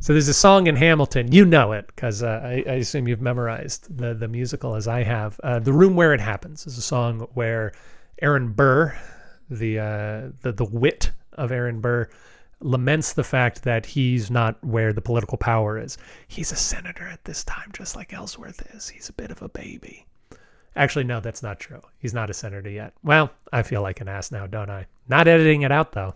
So 0.00 0.12
there's 0.12 0.28
a 0.28 0.34
song 0.34 0.66
in 0.66 0.76
Hamilton. 0.76 1.30
You 1.32 1.44
know 1.44 1.72
it 1.72 1.86
because 1.86 2.22
uh, 2.22 2.40
I, 2.42 2.64
I, 2.66 2.74
assume 2.74 3.06
you've 3.06 3.20
memorized 3.20 3.96
the 3.96 4.14
the 4.14 4.28
musical 4.28 4.74
as 4.74 4.88
I 4.88 5.02
have. 5.02 5.38
Uh, 5.42 5.58
the 5.58 5.72
Room 5.72 5.94
Where 5.94 6.12
It 6.12 6.20
Happens 6.20 6.66
is 6.66 6.78
a 6.78 6.82
song 6.82 7.26
where 7.34 7.72
Aaron 8.20 8.52
Burr, 8.52 8.96
the 9.50 9.78
uh, 9.78 10.28
the 10.42 10.52
the 10.52 10.64
wit 10.64 11.12
of 11.34 11.52
Aaron 11.52 11.80
Burr, 11.80 12.08
laments 12.60 13.12
the 13.12 13.24
fact 13.24 13.62
that 13.62 13.86
he's 13.86 14.30
not 14.30 14.62
where 14.64 14.92
the 14.92 15.00
political 15.00 15.38
power 15.38 15.78
is. 15.78 15.98
He's 16.28 16.52
a 16.52 16.56
senator 16.56 17.06
at 17.06 17.24
this 17.24 17.44
time, 17.44 17.70
just 17.72 17.96
like 17.96 18.12
Ellsworth 18.12 18.74
is. 18.74 18.88
He's 18.88 19.08
a 19.08 19.12
bit 19.12 19.30
of 19.30 19.42
a 19.42 19.48
baby. 19.48 20.06
Actually, 20.74 21.04
no, 21.04 21.20
that's 21.20 21.42
not 21.42 21.60
true. 21.60 21.82
He's 21.98 22.14
not 22.14 22.30
a 22.30 22.34
senator 22.34 22.70
yet. 22.70 22.94
Well, 23.02 23.30
I 23.52 23.62
feel 23.62 23.82
like 23.82 24.00
an 24.00 24.08
ass 24.08 24.32
now, 24.32 24.46
don't 24.46 24.70
I? 24.70 24.86
Not 25.08 25.28
editing 25.28 25.62
it 25.62 25.72
out, 25.72 25.92
though. 25.92 26.14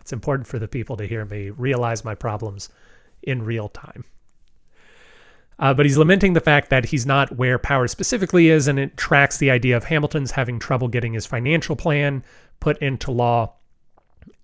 It's 0.00 0.12
important 0.12 0.46
for 0.46 0.58
the 0.58 0.68
people 0.68 0.96
to 0.96 1.06
hear 1.06 1.24
me 1.24 1.50
realize 1.50 2.04
my 2.04 2.14
problems 2.14 2.68
in 3.26 3.42
real 3.42 3.68
time. 3.68 4.04
Uh, 5.58 5.72
but 5.72 5.86
he's 5.86 5.96
lamenting 5.96 6.34
the 6.34 6.40
fact 6.40 6.68
that 6.68 6.84
he's 6.84 7.06
not 7.06 7.36
where 7.36 7.58
power 7.58 7.88
specifically 7.88 8.50
is, 8.50 8.68
and 8.68 8.78
it 8.78 8.96
tracks 8.96 9.38
the 9.38 9.50
idea 9.50 9.76
of 9.76 9.84
Hamilton's 9.84 10.30
having 10.30 10.58
trouble 10.58 10.88
getting 10.88 11.14
his 11.14 11.24
financial 11.26 11.76
plan 11.76 12.22
put 12.60 12.76
into 12.78 13.10
law, 13.10 13.54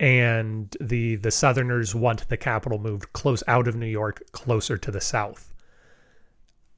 and 0.00 0.74
the 0.80 1.16
the 1.16 1.30
Southerners 1.30 1.94
want 1.94 2.28
the 2.28 2.36
capital 2.36 2.78
moved 2.78 3.12
close 3.12 3.42
out 3.46 3.68
of 3.68 3.76
New 3.76 3.86
York, 3.86 4.22
closer 4.32 4.78
to 4.78 4.90
the 4.90 5.00
South. 5.00 5.52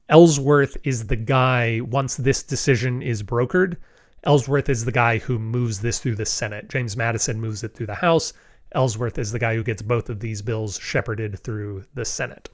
Ellsworth 0.09 0.77
is 0.83 1.07
the 1.07 1.15
guy, 1.15 1.79
once 1.81 2.15
this 2.15 2.43
decision 2.43 3.01
is 3.01 3.23
brokered, 3.23 3.77
Ellsworth 4.25 4.69
is 4.69 4.85
the 4.85 4.91
guy 4.91 5.17
who 5.17 5.39
moves 5.39 5.79
this 5.79 5.99
through 5.99 6.15
the 6.15 6.25
Senate. 6.25 6.67
James 6.67 6.97
Madison 6.97 7.39
moves 7.39 7.63
it 7.63 7.73
through 7.73 7.85
the 7.87 7.95
House. 7.95 8.33
Ellsworth 8.71 9.17
is 9.17 9.31
the 9.31 9.39
guy 9.39 9.55
who 9.55 9.63
gets 9.63 9.81
both 9.81 10.09
of 10.09 10.19
these 10.19 10.41
bills 10.41 10.79
shepherded 10.79 11.39
through 11.39 11.85
the 11.93 12.05
Senate. 12.05 12.49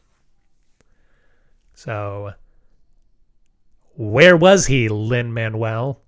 So, 1.74 2.34
where 3.96 4.38
was 4.38 4.68
he, 4.68 4.88
Lin 4.90 5.34
Manuel? 5.34 6.02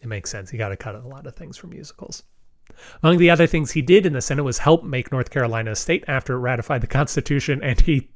It 0.00 0.08
makes 0.08 0.30
sense. 0.30 0.50
He 0.50 0.58
got 0.58 0.70
to 0.70 0.76
cut 0.76 0.94
a 0.94 1.00
lot 1.00 1.26
of 1.26 1.36
things 1.36 1.56
from 1.56 1.70
musicals. 1.70 2.24
Among 3.02 3.18
the 3.18 3.30
other 3.30 3.46
things 3.46 3.72
he 3.72 3.82
did 3.82 4.06
in 4.06 4.12
the 4.12 4.20
Senate 4.20 4.44
was 4.44 4.58
help 4.58 4.82
make 4.82 5.12
North 5.12 5.30
Carolina 5.30 5.72
a 5.72 5.76
state 5.76 6.04
after 6.08 6.34
it 6.34 6.38
ratified 6.38 6.80
the 6.80 6.86
Constitution, 6.86 7.62
and 7.62 7.80
he 7.80 8.10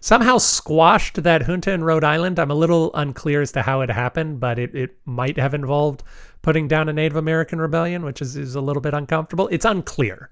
somehow 0.00 0.38
squashed 0.38 1.22
that 1.22 1.44
junta 1.46 1.72
in 1.72 1.82
Rhode 1.82 2.04
Island. 2.04 2.38
I'm 2.38 2.50
a 2.50 2.54
little 2.54 2.90
unclear 2.94 3.40
as 3.40 3.52
to 3.52 3.62
how 3.62 3.80
it 3.80 3.90
happened, 3.90 4.38
but 4.38 4.58
it, 4.58 4.74
it 4.74 4.98
might 5.06 5.38
have 5.38 5.54
involved 5.54 6.02
putting 6.42 6.68
down 6.68 6.88
a 6.88 6.92
Native 6.92 7.16
American 7.16 7.60
rebellion, 7.60 8.04
which 8.04 8.20
is, 8.20 8.36
is 8.36 8.54
a 8.54 8.60
little 8.60 8.82
bit 8.82 8.94
uncomfortable. 8.94 9.48
It's 9.48 9.64
unclear 9.64 10.30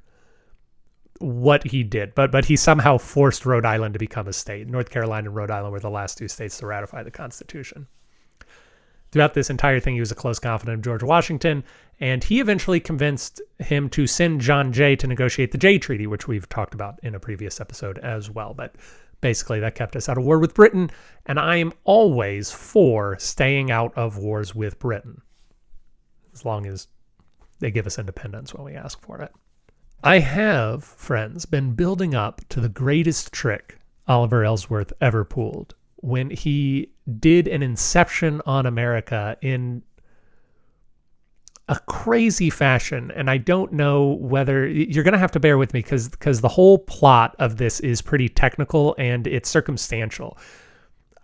what 1.21 1.65
he 1.65 1.83
did, 1.83 2.15
but 2.15 2.33
but 2.33 2.47
he 2.47 2.57
somehow 2.57 2.97
forced 2.99 3.45
Rhode 3.45 3.67
Island 3.67 3.95
to 3.95 3.99
become 3.99 4.27
a 4.27 4.33
state. 4.33 4.67
North 4.67 4.91
Carolina 4.91 5.29
and 5.29 5.37
Rhode 5.37 5.51
Island 5.51 5.73
were 5.73 5.81
the 5.81 5.91
last 5.91 6.17
two 6.17 6.29
states 6.29 6.59
to 6.59 6.67
ratify 6.67 7.03
the 7.03 7.11
Constitution. 7.11 7.87
Throughout 9.13 9.35
this 9.35 9.51
entire 9.51 9.81
thing, 9.81 9.95
he 9.95 10.01
was 10.01 10.13
a 10.13 10.17
close 10.17 10.39
confidant 10.39 10.79
of 10.79 10.85
George 10.85 11.03
Washington, 11.03 11.65
and 11.99 12.23
he 12.23 12.41
eventually 12.41 12.79
convinced 12.79 13.43
him 13.59 13.89
to 13.91 14.07
send 14.07 14.41
John 14.41 14.73
Jay 14.73 14.95
to 14.97 15.07
negotiate 15.07 15.51
the 15.51 15.59
Jay 15.59 15.79
Treaty, 15.79 16.07
which 16.07 16.29
we've 16.29 16.49
talked 16.49 16.75
about 16.75 17.01
in 17.03 17.15
a 17.15 17.21
previous 17.21 17.61
episode 17.61 17.99
as 17.99 18.31
well. 18.31 18.55
But 18.55 18.77
basically, 19.21 19.61
that 19.61 19.75
kept 19.75 19.97
us 19.97 20.09
out 20.09 20.17
of 20.17 20.25
war 20.25 20.39
with 20.39 20.55
Britain, 20.55 20.91
and 21.27 21.41
I 21.41 21.57
am 21.57 21.73
always 21.85 22.53
for 22.53 23.19
staying 23.19 23.71
out 23.71 23.93
of 23.99 24.17
wars 24.17 24.55
with 24.55 24.79
Britain, 24.79 25.21
as 26.33 26.45
long 26.45 26.67
as 26.67 26.89
they 27.59 27.71
give 27.71 27.87
us 27.87 27.99
independence 27.99 28.55
when 28.55 28.65
we 28.65 28.75
ask 28.75 29.01
for 29.01 29.21
it. 29.21 29.33
I 30.03 30.21
have, 30.21 30.83
friends, 30.83 31.45
been 31.45 31.75
building 31.75 32.15
up 32.15 32.41
to 32.49 32.61
the 32.61 32.71
greatest 32.71 33.33
trick 33.33 33.79
Oliver 34.09 34.45
Ellsworth 34.45 34.93
ever 35.01 35.25
pulled 35.25 35.75
when 35.97 36.31
he 36.31 36.91
did 37.19 37.47
an 37.47 37.63
inception 37.63 38.41
on 38.47 38.65
America 38.67 39.37
in 39.43 39.83
a 41.69 41.79
crazy 41.87 42.51
fashion 42.51 43.13
and 43.15 43.31
I 43.31 43.37
don't 43.37 43.73
know 43.73 44.17
whether 44.21 44.67
you're 44.67 45.05
going 45.05 45.13
to 45.13 45.19
have 45.19 45.31
to 45.33 45.41
bear 45.41 45.57
with 45.57 45.73
me 45.73 45.83
cuz 45.83 46.09
cuz 46.09 46.41
the 46.41 46.49
whole 46.49 46.79
plot 46.79 47.37
of 47.39 47.59
this 47.59 47.79
is 47.81 48.03
pretty 48.03 48.29
technical 48.29 48.97
and 48.99 49.27
it's 49.27 49.49
circumstantial. 49.49 50.37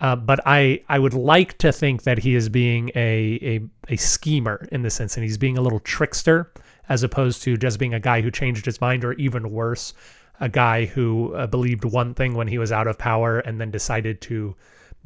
Uh, 0.01 0.15
but 0.15 0.41
I 0.45 0.83
I 0.89 0.99
would 0.99 1.15
like 1.15 1.57
to 1.59 1.73
think 1.73 2.03
that 2.03 2.19
he 2.19 2.35
is 2.35 2.49
being 2.49 2.91
a, 2.95 3.39
a 3.43 3.95
a 3.95 3.97
schemer 3.97 4.69
in 4.71 4.83
the 4.83 4.91
sense 4.91 5.17
and 5.17 5.25
he's 5.25 5.39
being 5.39 5.57
a 5.57 5.63
little 5.63 5.81
trickster 5.81 6.53
as 6.89 7.03
opposed 7.03 7.43
to 7.43 7.57
just 7.57 7.79
being 7.79 7.95
a 7.95 8.01
guy 8.01 8.21
who 8.21 8.31
changed 8.31 8.67
his 8.67 8.81
mind 8.81 9.05
or 9.05 9.15
even 9.15 9.51
worse 9.51 9.95
a 10.41 10.49
guy 10.49 10.85
who 10.85 11.35
uh, 11.35 11.47
believed 11.47 11.85
one 11.85 12.15
thing 12.15 12.35
when 12.35 12.47
he 12.47 12.59
was 12.59 12.73
out 12.73 12.87
of 12.87 12.99
power 12.99 13.39
and 13.41 13.61
then 13.61 13.71
decided 13.71 14.21
to 14.21 14.55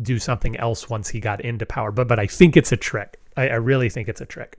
do 0.03 0.19
something 0.19 0.57
else 0.57 0.89
once 0.89 1.09
he 1.09 1.21
got 1.21 1.41
into 1.41 1.67
power. 1.67 1.93
But 1.93 2.09
but 2.09 2.19
I 2.19 2.27
think 2.27 2.57
it's 2.57 2.73
a 2.73 2.77
trick. 2.77 3.21
I, 3.37 3.49
I 3.49 3.55
really 3.57 3.89
think 3.89 4.09
it's 4.09 4.21
a 4.21 4.27
trick. 4.27 4.59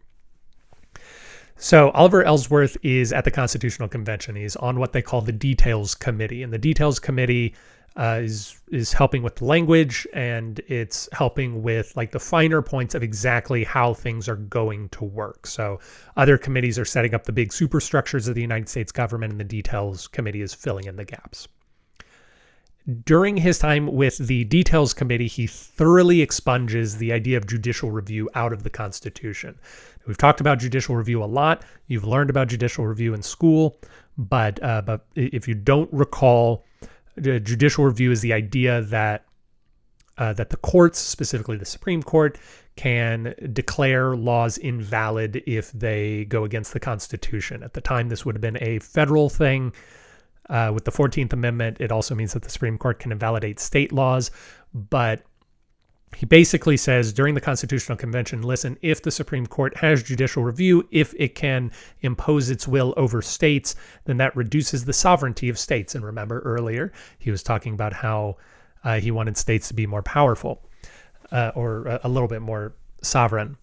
So 1.57 1.91
Oliver 1.91 2.23
Ellsworth 2.23 2.75
is 2.81 3.13
at 3.13 3.23
the 3.23 3.31
Constitutional 3.31 3.87
Convention. 3.87 4.35
He's 4.35 4.55
on 4.55 4.79
what 4.79 4.93
they 4.93 5.01
call 5.01 5.21
the 5.21 5.31
Details 5.31 5.93
Committee, 5.93 6.41
and 6.41 6.51
the 6.51 6.57
Details 6.57 6.99
Committee 6.99 7.53
uh, 7.97 8.19
is 8.21 8.61
is 8.71 8.93
helping 8.93 9.21
with 9.21 9.35
the 9.35 9.45
language 9.45 10.07
and 10.13 10.59
it's 10.67 11.09
helping 11.11 11.61
with 11.61 11.95
like 11.97 12.11
the 12.11 12.19
finer 12.19 12.61
points 12.61 12.95
of 12.95 13.03
exactly 13.03 13.63
how 13.63 13.93
things 13.93 14.29
are 14.29 14.37
going 14.37 14.87
to 14.89 15.03
work. 15.03 15.45
So 15.45 15.79
other 16.15 16.37
committees 16.37 16.79
are 16.79 16.85
setting 16.85 17.13
up 17.13 17.25
the 17.25 17.33
big 17.33 17.51
superstructures 17.51 18.27
of 18.27 18.35
the 18.35 18.41
United 18.41 18.69
States 18.69 18.91
government, 18.91 19.31
and 19.31 19.39
the 19.39 19.45
Details 19.45 20.07
Committee 20.07 20.41
is 20.41 20.53
filling 20.53 20.85
in 20.85 20.95
the 20.95 21.05
gaps. 21.05 21.47
During 23.05 23.37
his 23.37 23.59
time 23.59 23.93
with 23.93 24.17
the 24.17 24.43
Details 24.45 24.93
Committee, 24.93 25.27
he 25.27 25.45
thoroughly 25.45 26.21
expunges 26.21 26.97
the 26.97 27.13
idea 27.13 27.37
of 27.37 27.45
judicial 27.45 27.91
review 27.91 28.27
out 28.33 28.53
of 28.53 28.63
the 28.63 28.71
Constitution. 28.71 29.59
We've 30.07 30.17
talked 30.17 30.41
about 30.41 30.57
judicial 30.57 30.95
review 30.95 31.23
a 31.23 31.25
lot. 31.25 31.63
You've 31.87 32.05
learned 32.05 32.31
about 32.31 32.47
judicial 32.47 32.87
review 32.87 33.13
in 33.13 33.21
school, 33.21 33.77
but 34.17 34.61
uh, 34.63 34.81
but 34.81 35.05
if 35.15 35.47
you 35.47 35.53
don't 35.53 35.91
recall, 35.93 36.65
judicial 37.19 37.85
review 37.85 38.11
is 38.11 38.21
the 38.21 38.33
idea 38.33 38.81
that 38.81 39.25
uh, 40.17 40.33
that 40.33 40.49
the 40.49 40.57
courts, 40.57 40.99
specifically 40.99 41.57
the 41.57 41.65
Supreme 41.65 42.03
Court, 42.03 42.37
can 42.75 43.33
declare 43.53 44.15
laws 44.15 44.57
invalid 44.57 45.41
if 45.47 45.71
they 45.71 46.25
go 46.25 46.43
against 46.43 46.73
the 46.73 46.79
Constitution. 46.79 47.63
At 47.63 47.73
the 47.73 47.81
time, 47.81 48.09
this 48.09 48.25
would 48.25 48.35
have 48.35 48.41
been 48.41 48.61
a 48.61 48.79
federal 48.79 49.29
thing. 49.29 49.73
Uh, 50.49 50.71
with 50.73 50.83
the 50.83 50.91
14th 50.91 51.31
Amendment, 51.31 51.77
it 51.79 51.91
also 51.91 52.13
means 52.13 52.33
that 52.33 52.43
the 52.43 52.49
Supreme 52.49 52.77
Court 52.77 52.99
can 52.99 53.11
invalidate 53.11 53.59
state 53.59 53.93
laws. 53.93 54.31
But 54.73 55.23
he 56.15 56.25
basically 56.25 56.77
says 56.77 57.13
during 57.13 57.35
the 57.35 57.41
Constitutional 57.41 57.97
Convention 57.97 58.41
listen, 58.41 58.77
if 58.81 59.01
the 59.01 59.11
Supreme 59.11 59.47
Court 59.47 59.75
has 59.77 60.03
judicial 60.03 60.43
review, 60.43 60.87
if 60.91 61.13
it 61.17 61.35
can 61.35 61.71
impose 62.01 62.49
its 62.49 62.67
will 62.67 62.93
over 62.97 63.21
states, 63.21 63.75
then 64.05 64.17
that 64.17 64.35
reduces 64.35 64.85
the 64.85 64.93
sovereignty 64.93 65.49
of 65.49 65.57
states. 65.57 65.95
And 65.95 66.03
remember 66.03 66.39
earlier, 66.41 66.91
he 67.19 67.31
was 67.31 67.43
talking 67.43 67.73
about 67.73 67.93
how 67.93 68.37
uh, 68.83 68.99
he 68.99 69.11
wanted 69.11 69.37
states 69.37 69.67
to 69.69 69.73
be 69.73 69.87
more 69.87 70.03
powerful 70.03 70.61
uh, 71.31 71.51
or 71.55 71.99
a 72.03 72.09
little 72.09 72.27
bit 72.27 72.41
more 72.41 72.73
sovereign. 73.01 73.57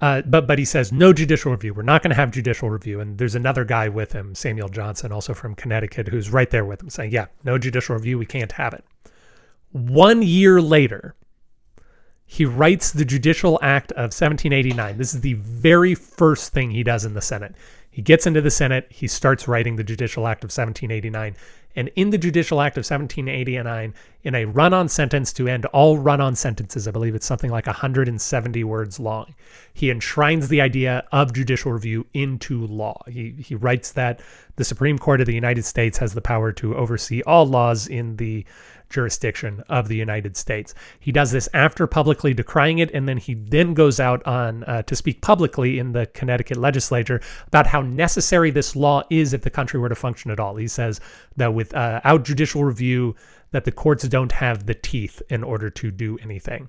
Uh, 0.00 0.20
but 0.26 0.46
but 0.46 0.58
he 0.58 0.64
says 0.64 0.92
no 0.92 1.10
judicial 1.12 1.52
review. 1.52 1.72
We're 1.72 1.82
not 1.82 2.02
going 2.02 2.10
to 2.10 2.16
have 2.16 2.30
judicial 2.30 2.68
review. 2.68 3.00
And 3.00 3.16
there's 3.16 3.34
another 3.34 3.64
guy 3.64 3.88
with 3.88 4.12
him, 4.12 4.34
Samuel 4.34 4.68
Johnson, 4.68 5.10
also 5.10 5.32
from 5.32 5.54
Connecticut, 5.54 6.08
who's 6.08 6.30
right 6.30 6.50
there 6.50 6.66
with 6.66 6.82
him, 6.82 6.90
saying, 6.90 7.12
"Yeah, 7.12 7.26
no 7.44 7.56
judicial 7.56 7.96
review. 7.96 8.18
We 8.18 8.26
can't 8.26 8.52
have 8.52 8.74
it." 8.74 8.84
One 9.72 10.22
year 10.22 10.60
later, 10.60 11.14
he 12.24 12.44
writes 12.44 12.92
the 12.92 13.04
Judicial 13.04 13.58
Act 13.62 13.92
of 13.92 14.12
1789. 14.12 14.98
This 14.98 15.14
is 15.14 15.20
the 15.20 15.34
very 15.34 15.94
first 15.94 16.52
thing 16.52 16.70
he 16.70 16.82
does 16.82 17.04
in 17.04 17.14
the 17.14 17.20
Senate. 17.20 17.54
He 17.90 18.02
gets 18.02 18.26
into 18.26 18.42
the 18.42 18.50
Senate, 18.50 18.86
he 18.90 19.06
starts 19.06 19.48
writing 19.48 19.76
the 19.76 19.84
Judicial 19.84 20.26
Act 20.26 20.44
of 20.44 20.48
1789, 20.48 21.34
and 21.76 21.90
in 21.96 22.10
the 22.10 22.18
Judicial 22.18 22.60
Act 22.60 22.76
of 22.76 22.84
1789, 22.84 23.94
in 24.26 24.34
a 24.34 24.44
run 24.44 24.74
on 24.74 24.88
sentence 24.88 25.32
to 25.32 25.46
end 25.46 25.66
all 25.66 25.98
run 25.98 26.20
on 26.20 26.34
sentences, 26.34 26.88
I 26.88 26.90
believe 26.90 27.14
it's 27.14 27.24
something 27.24 27.52
like 27.52 27.68
170 27.68 28.64
words 28.64 28.98
long, 28.98 29.32
he 29.72 29.88
enshrines 29.88 30.48
the 30.48 30.60
idea 30.60 31.06
of 31.12 31.32
judicial 31.32 31.70
review 31.70 32.04
into 32.12 32.66
law. 32.66 33.00
He, 33.06 33.36
he 33.38 33.54
writes 33.54 33.92
that 33.92 34.20
the 34.56 34.64
Supreme 34.64 34.98
Court 34.98 35.20
of 35.20 35.28
the 35.28 35.34
United 35.34 35.64
States 35.64 35.98
has 35.98 36.12
the 36.12 36.20
power 36.20 36.50
to 36.54 36.74
oversee 36.74 37.22
all 37.22 37.46
laws 37.46 37.86
in 37.86 38.16
the 38.16 38.44
jurisdiction 38.90 39.62
of 39.68 39.86
the 39.86 39.96
United 39.96 40.36
States. 40.36 40.74
He 40.98 41.12
does 41.12 41.30
this 41.30 41.48
after 41.54 41.86
publicly 41.86 42.34
decrying 42.34 42.78
it, 42.78 42.90
and 42.92 43.08
then 43.08 43.18
he 43.18 43.34
then 43.34 43.74
goes 43.74 44.00
out 44.00 44.26
on 44.26 44.64
uh, 44.64 44.82
to 44.82 44.96
speak 44.96 45.22
publicly 45.22 45.78
in 45.78 45.92
the 45.92 46.06
Connecticut 46.06 46.56
legislature 46.56 47.20
about 47.46 47.66
how 47.66 47.80
necessary 47.82 48.50
this 48.50 48.74
law 48.74 49.02
is 49.10 49.32
if 49.32 49.42
the 49.42 49.50
country 49.50 49.78
were 49.78 49.88
to 49.88 49.94
function 49.94 50.30
at 50.30 50.40
all. 50.40 50.56
He 50.56 50.68
says 50.68 51.00
that 51.36 51.54
without 51.54 52.04
uh, 52.04 52.18
judicial 52.18 52.64
review, 52.64 53.14
that 53.50 53.64
the 53.64 53.72
courts 53.72 54.06
don't 54.08 54.32
have 54.32 54.66
the 54.66 54.74
teeth 54.74 55.22
in 55.28 55.42
order 55.42 55.70
to 55.70 55.90
do 55.90 56.18
anything. 56.18 56.68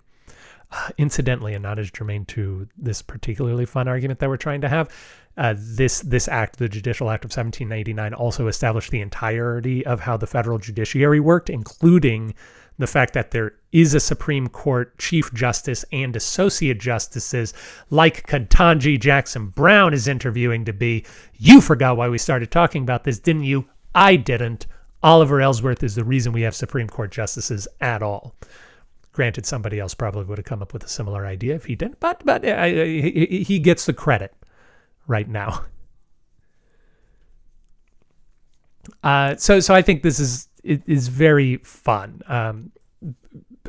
Uh, 0.69 0.89
incidentally, 0.97 1.53
and 1.53 1.63
not 1.63 1.79
as 1.79 1.89
germane 1.89 2.25
to 2.25 2.67
this 2.77 3.01
particularly 3.01 3.65
fun 3.65 3.87
argument 3.87 4.19
that 4.19 4.27
we're 4.27 4.35
trying 4.35 4.59
to 4.59 4.67
have, 4.67 4.89
uh, 5.37 5.53
this 5.57 6.01
this 6.01 6.27
act, 6.27 6.57
the 6.57 6.67
Judicial 6.67 7.09
Act 7.09 7.23
of 7.23 7.29
1789, 7.29 8.13
also 8.13 8.47
established 8.47 8.91
the 8.91 8.99
entirety 8.99 9.85
of 9.85 10.01
how 10.01 10.17
the 10.17 10.27
federal 10.27 10.57
judiciary 10.57 11.21
worked, 11.21 11.49
including 11.49 12.33
the 12.79 12.87
fact 12.87 13.13
that 13.13 13.31
there 13.31 13.53
is 13.71 13.93
a 13.93 13.99
Supreme 13.99 14.47
Court 14.47 14.97
Chief 14.97 15.33
Justice 15.33 15.85
and 15.91 16.15
Associate 16.15 16.77
Justices 16.77 17.53
like 17.89 18.27
Ketanji 18.27 18.99
Jackson 18.99 19.47
Brown 19.47 19.93
is 19.93 20.07
interviewing 20.07 20.65
to 20.65 20.73
be. 20.73 21.05
You 21.37 21.61
forgot 21.61 21.97
why 21.97 22.09
we 22.09 22.17
started 22.17 22.51
talking 22.51 22.83
about 22.83 23.03
this, 23.03 23.19
didn't 23.19 23.43
you? 23.43 23.67
I 23.95 24.15
didn't. 24.15 24.67
Oliver 25.03 25.41
Ellsworth 25.41 25.83
is 25.83 25.95
the 25.95 26.03
reason 26.03 26.33
we 26.33 26.41
have 26.41 26.55
Supreme 26.55 26.87
Court 26.87 27.11
justices 27.11 27.67
at 27.81 28.01
all. 28.01 28.35
Granted, 29.11 29.45
somebody 29.45 29.79
else 29.79 29.93
probably 29.93 30.25
would 30.25 30.37
have 30.37 30.45
come 30.45 30.61
up 30.61 30.73
with 30.73 30.83
a 30.83 30.89
similar 30.89 31.25
idea 31.25 31.55
if 31.55 31.65
he 31.65 31.75
didn't, 31.75 31.99
but 31.99 32.23
but 32.25 32.43
he, 32.43 33.43
he 33.47 33.59
gets 33.59 33.85
the 33.85 33.93
credit 33.93 34.33
right 35.07 35.27
now. 35.27 35.65
Uh, 39.03 39.35
so 39.35 39.59
so 39.59 39.75
I 39.75 39.81
think 39.81 40.01
this 40.01 40.17
is 40.17 40.47
is 40.63 41.09
very 41.09 41.57
fun. 41.57 42.21
Um, 42.27 42.71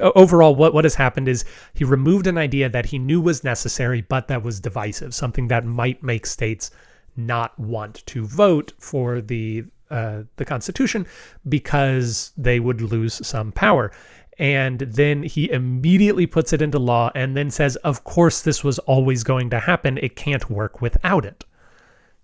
overall, 0.01 0.55
what 0.55 0.75
what 0.75 0.85
has 0.85 0.95
happened 0.95 1.29
is 1.29 1.45
he 1.75 1.85
removed 1.85 2.29
an 2.29 2.39
idea 2.39 2.69
that 2.69 2.87
he 2.87 2.99
knew 2.99 3.21
was 3.21 3.43
necessary, 3.43 4.01
but 4.01 4.29
that 4.29 4.43
was 4.45 4.61
divisive, 4.61 5.15
something 5.15 5.49
that 5.49 5.65
might 5.65 6.03
make 6.05 6.25
states 6.25 6.71
not 7.17 7.59
want 7.59 8.07
to 8.07 8.25
vote 8.25 8.73
for 8.79 9.21
the 9.21 9.65
uh, 9.91 10.23
the 10.37 10.45
Constitution 10.45 11.07
because 11.49 12.33
they 12.37 12.61
would 12.61 12.81
lose 12.81 13.27
some 13.27 13.53
power. 13.53 13.91
And 14.39 14.81
then 14.81 15.25
he 15.25 15.51
immediately 15.51 16.27
puts 16.27 16.53
it 16.53 16.63
into 16.63 16.79
law 16.79 17.11
and 17.15 17.37
then 17.37 17.51
says, 17.51 17.77
of 17.77 18.05
course, 18.05 18.43
this 18.43 18.63
was 18.63 18.79
always 18.81 19.25
going 19.25 19.51
to 19.51 19.59
happen. 19.59 19.99
It 19.99 20.15
can't 20.15 20.49
work 20.49 20.81
without 20.81 21.25
it. 21.25 21.45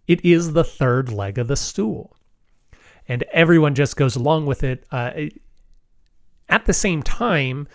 It 0.07 0.25
is 0.25 0.53
the 0.53 0.65
third 0.65 1.13
leg 1.13 1.39
of 1.39 1.49
the 1.49 1.57
stool. 1.57 2.17
And 3.09 3.25
everyone 3.33 3.75
just 3.75 3.97
goes 3.97 4.17
along 4.17 4.47
with 4.47 4.63
it. 4.63 4.85
Uh, 4.93 5.13
at 6.49 6.67
the 6.67 6.73
same 6.73 7.03
time, 7.03 7.67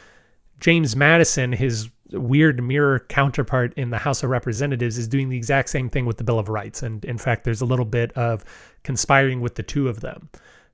James 0.59 0.95
Madison, 0.95 1.51
his 1.51 1.89
weird 2.11 2.63
mirror 2.63 2.99
counterpart 2.99 3.73
in 3.75 3.89
the 3.89 3.97
House 3.97 4.23
of 4.23 4.29
Representatives, 4.29 4.97
is 4.97 5.07
doing 5.07 5.29
the 5.29 5.37
exact 5.37 5.69
same 5.69 5.89
thing 5.89 6.05
with 6.05 6.17
the 6.17 6.23
Bill 6.23 6.39
of 6.39 6.49
Rights. 6.49 6.83
And 6.83 7.03
in 7.05 7.17
fact, 7.17 7.43
there's 7.43 7.61
a 7.61 7.65
little 7.65 7.85
bit 7.85 8.11
of 8.13 8.43
conspiring 8.83 9.41
with 9.41 9.55
the 9.55 9.63
two 9.63 9.87
of 9.87 10.01
them 10.01 10.29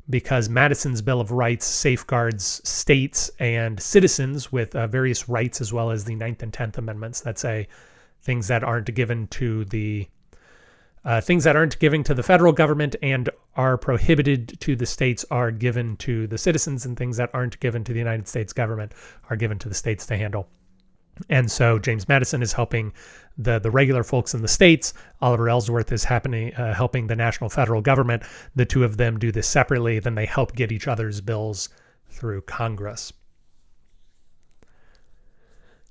because 0.10 0.50
Madison's 0.50 1.02
Bill 1.02 1.20
of 1.20 1.32
Rights 1.32 1.66
safeguards 1.66 2.62
states 2.68 3.32
and 3.40 3.80
citizens 3.80 4.52
with 4.52 4.76
uh, 4.76 4.88
various 4.88 5.28
rights, 5.28 5.62
as 5.62 5.74
well 5.74 5.92
as 5.92 6.06
the 6.06 6.16
Ninth 6.16 6.44
and 6.44 6.54
Tenth 6.54 6.78
Amendments 6.78 7.22
that 7.22 7.40
say 7.40 7.68
things 8.22 8.48
that 8.48 8.64
aren't 8.64 8.94
given 8.94 9.28
to 9.28 9.66
the 9.66 10.08
uh, 11.04 11.22
things 11.22 11.44
that 11.44 11.56
aren't 11.56 11.78
given 11.78 12.04
to 12.04 12.16
the 12.16 12.24
federal 12.24 12.52
government 12.52 12.96
and 13.04 13.30
are 13.56 13.78
prohibited 13.78 14.60
to 14.60 14.76
the 14.76 14.88
states 14.88 15.24
are 15.30 15.52
given 15.52 15.96
to 15.98 16.26
the 16.28 16.38
citizens, 16.38 16.86
and 16.86 16.98
things 16.98 17.18
that 17.18 17.30
aren't 17.34 17.60
given 17.60 17.84
to 17.84 17.94
the 17.94 18.00
United 18.00 18.28
States 18.28 18.54
government 18.54 18.92
are 19.30 19.36
given 19.36 19.60
to 19.60 19.70
the 19.70 19.76
states 19.76 20.06
to 20.08 20.18
handle. 20.18 20.48
And 21.30 21.50
so 21.50 21.80
James 21.80 22.08
Madison 22.08 22.42
is 22.42 22.54
helping 22.54 22.94
the 23.38 23.60
the 23.60 23.72
regular 23.72 24.04
folks 24.04 24.34
in 24.34 24.42
the 24.42 24.48
states. 24.48 24.94
Oliver 25.22 25.50
Ellsworth 25.50 25.92
is 25.92 26.04
happening 26.04 26.54
uh, 26.56 26.74
helping 26.74 27.08
the 27.08 27.16
national 27.16 27.50
federal 27.50 27.82
government. 27.82 28.24
The 28.56 28.66
two 28.66 28.84
of 28.84 28.98
them 28.98 29.20
do 29.20 29.32
this 29.32 29.48
separately. 29.48 30.00
Then 30.00 30.16
they 30.16 30.26
help 30.26 30.56
get 30.56 30.72
each 30.72 30.88
other's 30.88 31.22
bills 31.22 31.70
through 32.10 32.42
Congress. 32.42 33.12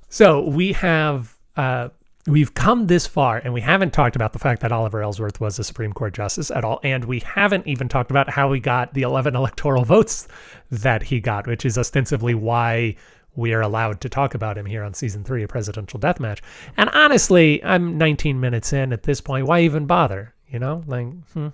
So 0.09 0.49
we 0.49 0.73
have 0.75 1.37
uh, 1.57 1.88
we've 2.26 2.54
come 2.54 2.87
this 2.87 3.07
far, 3.07 3.38
and 3.38 3.52
we 3.52 3.61
haven't 3.61 3.93
talked 3.93 4.16
about 4.16 4.33
the 4.33 4.38
fact 4.38 4.62
that 4.62 4.73
Oliver 4.73 5.02
Ellsworth 5.02 5.40
was 5.40 5.59
a 5.59 5.64
Supreme 5.64 5.93
Court 5.93 6.14
justice 6.14 6.50
at 6.50 6.64
all, 6.64 6.81
and 6.83 7.04
we 7.04 7.21
haven't 7.21 7.66
even 7.66 7.88
talked 7.88 8.11
about 8.11 8.31
how 8.31 8.52
he 8.52 8.61
got 8.61 8.95
the 8.95 9.02
11 9.02 9.37
electoral 9.37 9.85
votes 9.85 10.28
that 10.71 11.02
he 11.02 11.21
got, 11.21 11.47
which 11.47 11.64
is 11.64 11.76
ostensibly 11.76 12.35
why 12.35 12.97
we 13.37 13.53
are 13.53 13.61
allowed 13.61 14.00
to 14.03 14.09
talk 14.09 14.35
about 14.35 14.59
him 14.59 14.67
here 14.67 14.83
on 14.83 14.95
season 14.95 15.25
three 15.25 15.43
of 15.43 15.50
Presidential 15.50 15.99
Deathmatch. 15.99 16.41
And 16.76 16.91
honestly, 16.91 17.62
I'm 17.64 17.99
19 17.99 18.41
minutes 18.41 18.73
in 18.73 18.93
at 18.93 19.03
this 19.03 19.21
point. 19.21 19.47
Why 19.47 19.61
even 19.61 19.87
bother? 19.87 20.35
You 20.49 20.59
know, 20.59 20.85
like, 20.87 21.07
hmm, 21.33 21.49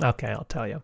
okay, 0.00 0.28
I'll 0.28 0.44
tell 0.44 0.68
you. 0.68 0.82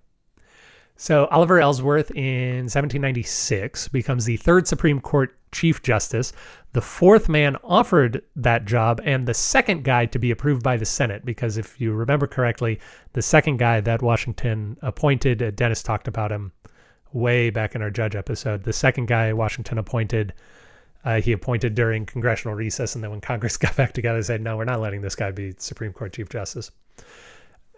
So 0.96 1.26
Oliver 1.26 1.60
Ellsworth 1.60 2.10
in 2.10 2.64
1796 2.64 3.88
becomes 3.88 4.26
the 4.26 4.36
third 4.36 4.68
Supreme 4.68 5.00
Court 5.00 5.34
Chief 5.52 5.82
Justice, 5.82 6.32
the 6.72 6.80
fourth 6.80 7.28
man 7.28 7.56
offered 7.64 8.22
that 8.36 8.64
job, 8.64 9.00
and 9.04 9.26
the 9.26 9.34
second 9.34 9.82
guy 9.82 10.06
to 10.06 10.18
be 10.18 10.30
approved 10.30 10.62
by 10.62 10.76
the 10.76 10.84
Senate. 10.84 11.24
Because 11.24 11.56
if 11.56 11.80
you 11.80 11.92
remember 11.92 12.26
correctly, 12.26 12.78
the 13.14 13.22
second 13.22 13.58
guy 13.58 13.80
that 13.80 14.02
Washington 14.02 14.76
appointed, 14.82 15.42
uh, 15.42 15.50
Dennis 15.50 15.82
talked 15.82 16.06
about 16.06 16.30
him 16.30 16.52
way 17.12 17.50
back 17.50 17.74
in 17.74 17.82
our 17.82 17.90
judge 17.90 18.14
episode. 18.14 18.64
The 18.64 18.72
second 18.72 19.06
guy 19.06 19.32
Washington 19.32 19.78
appointed, 19.78 20.32
uh, 21.04 21.20
he 21.20 21.32
appointed 21.32 21.74
during 21.74 22.06
congressional 22.06 22.54
recess, 22.54 22.94
and 22.94 23.02
then 23.02 23.10
when 23.10 23.20
Congress 23.20 23.56
got 23.58 23.76
back 23.76 23.92
together, 23.92 24.22
said, 24.22 24.40
"No, 24.40 24.56
we're 24.56 24.64
not 24.64 24.80
letting 24.80 25.00
this 25.00 25.14
guy 25.14 25.30
be 25.30 25.54
Supreme 25.58 25.92
Court 25.92 26.12
Chief 26.12 26.28
Justice." 26.28 26.70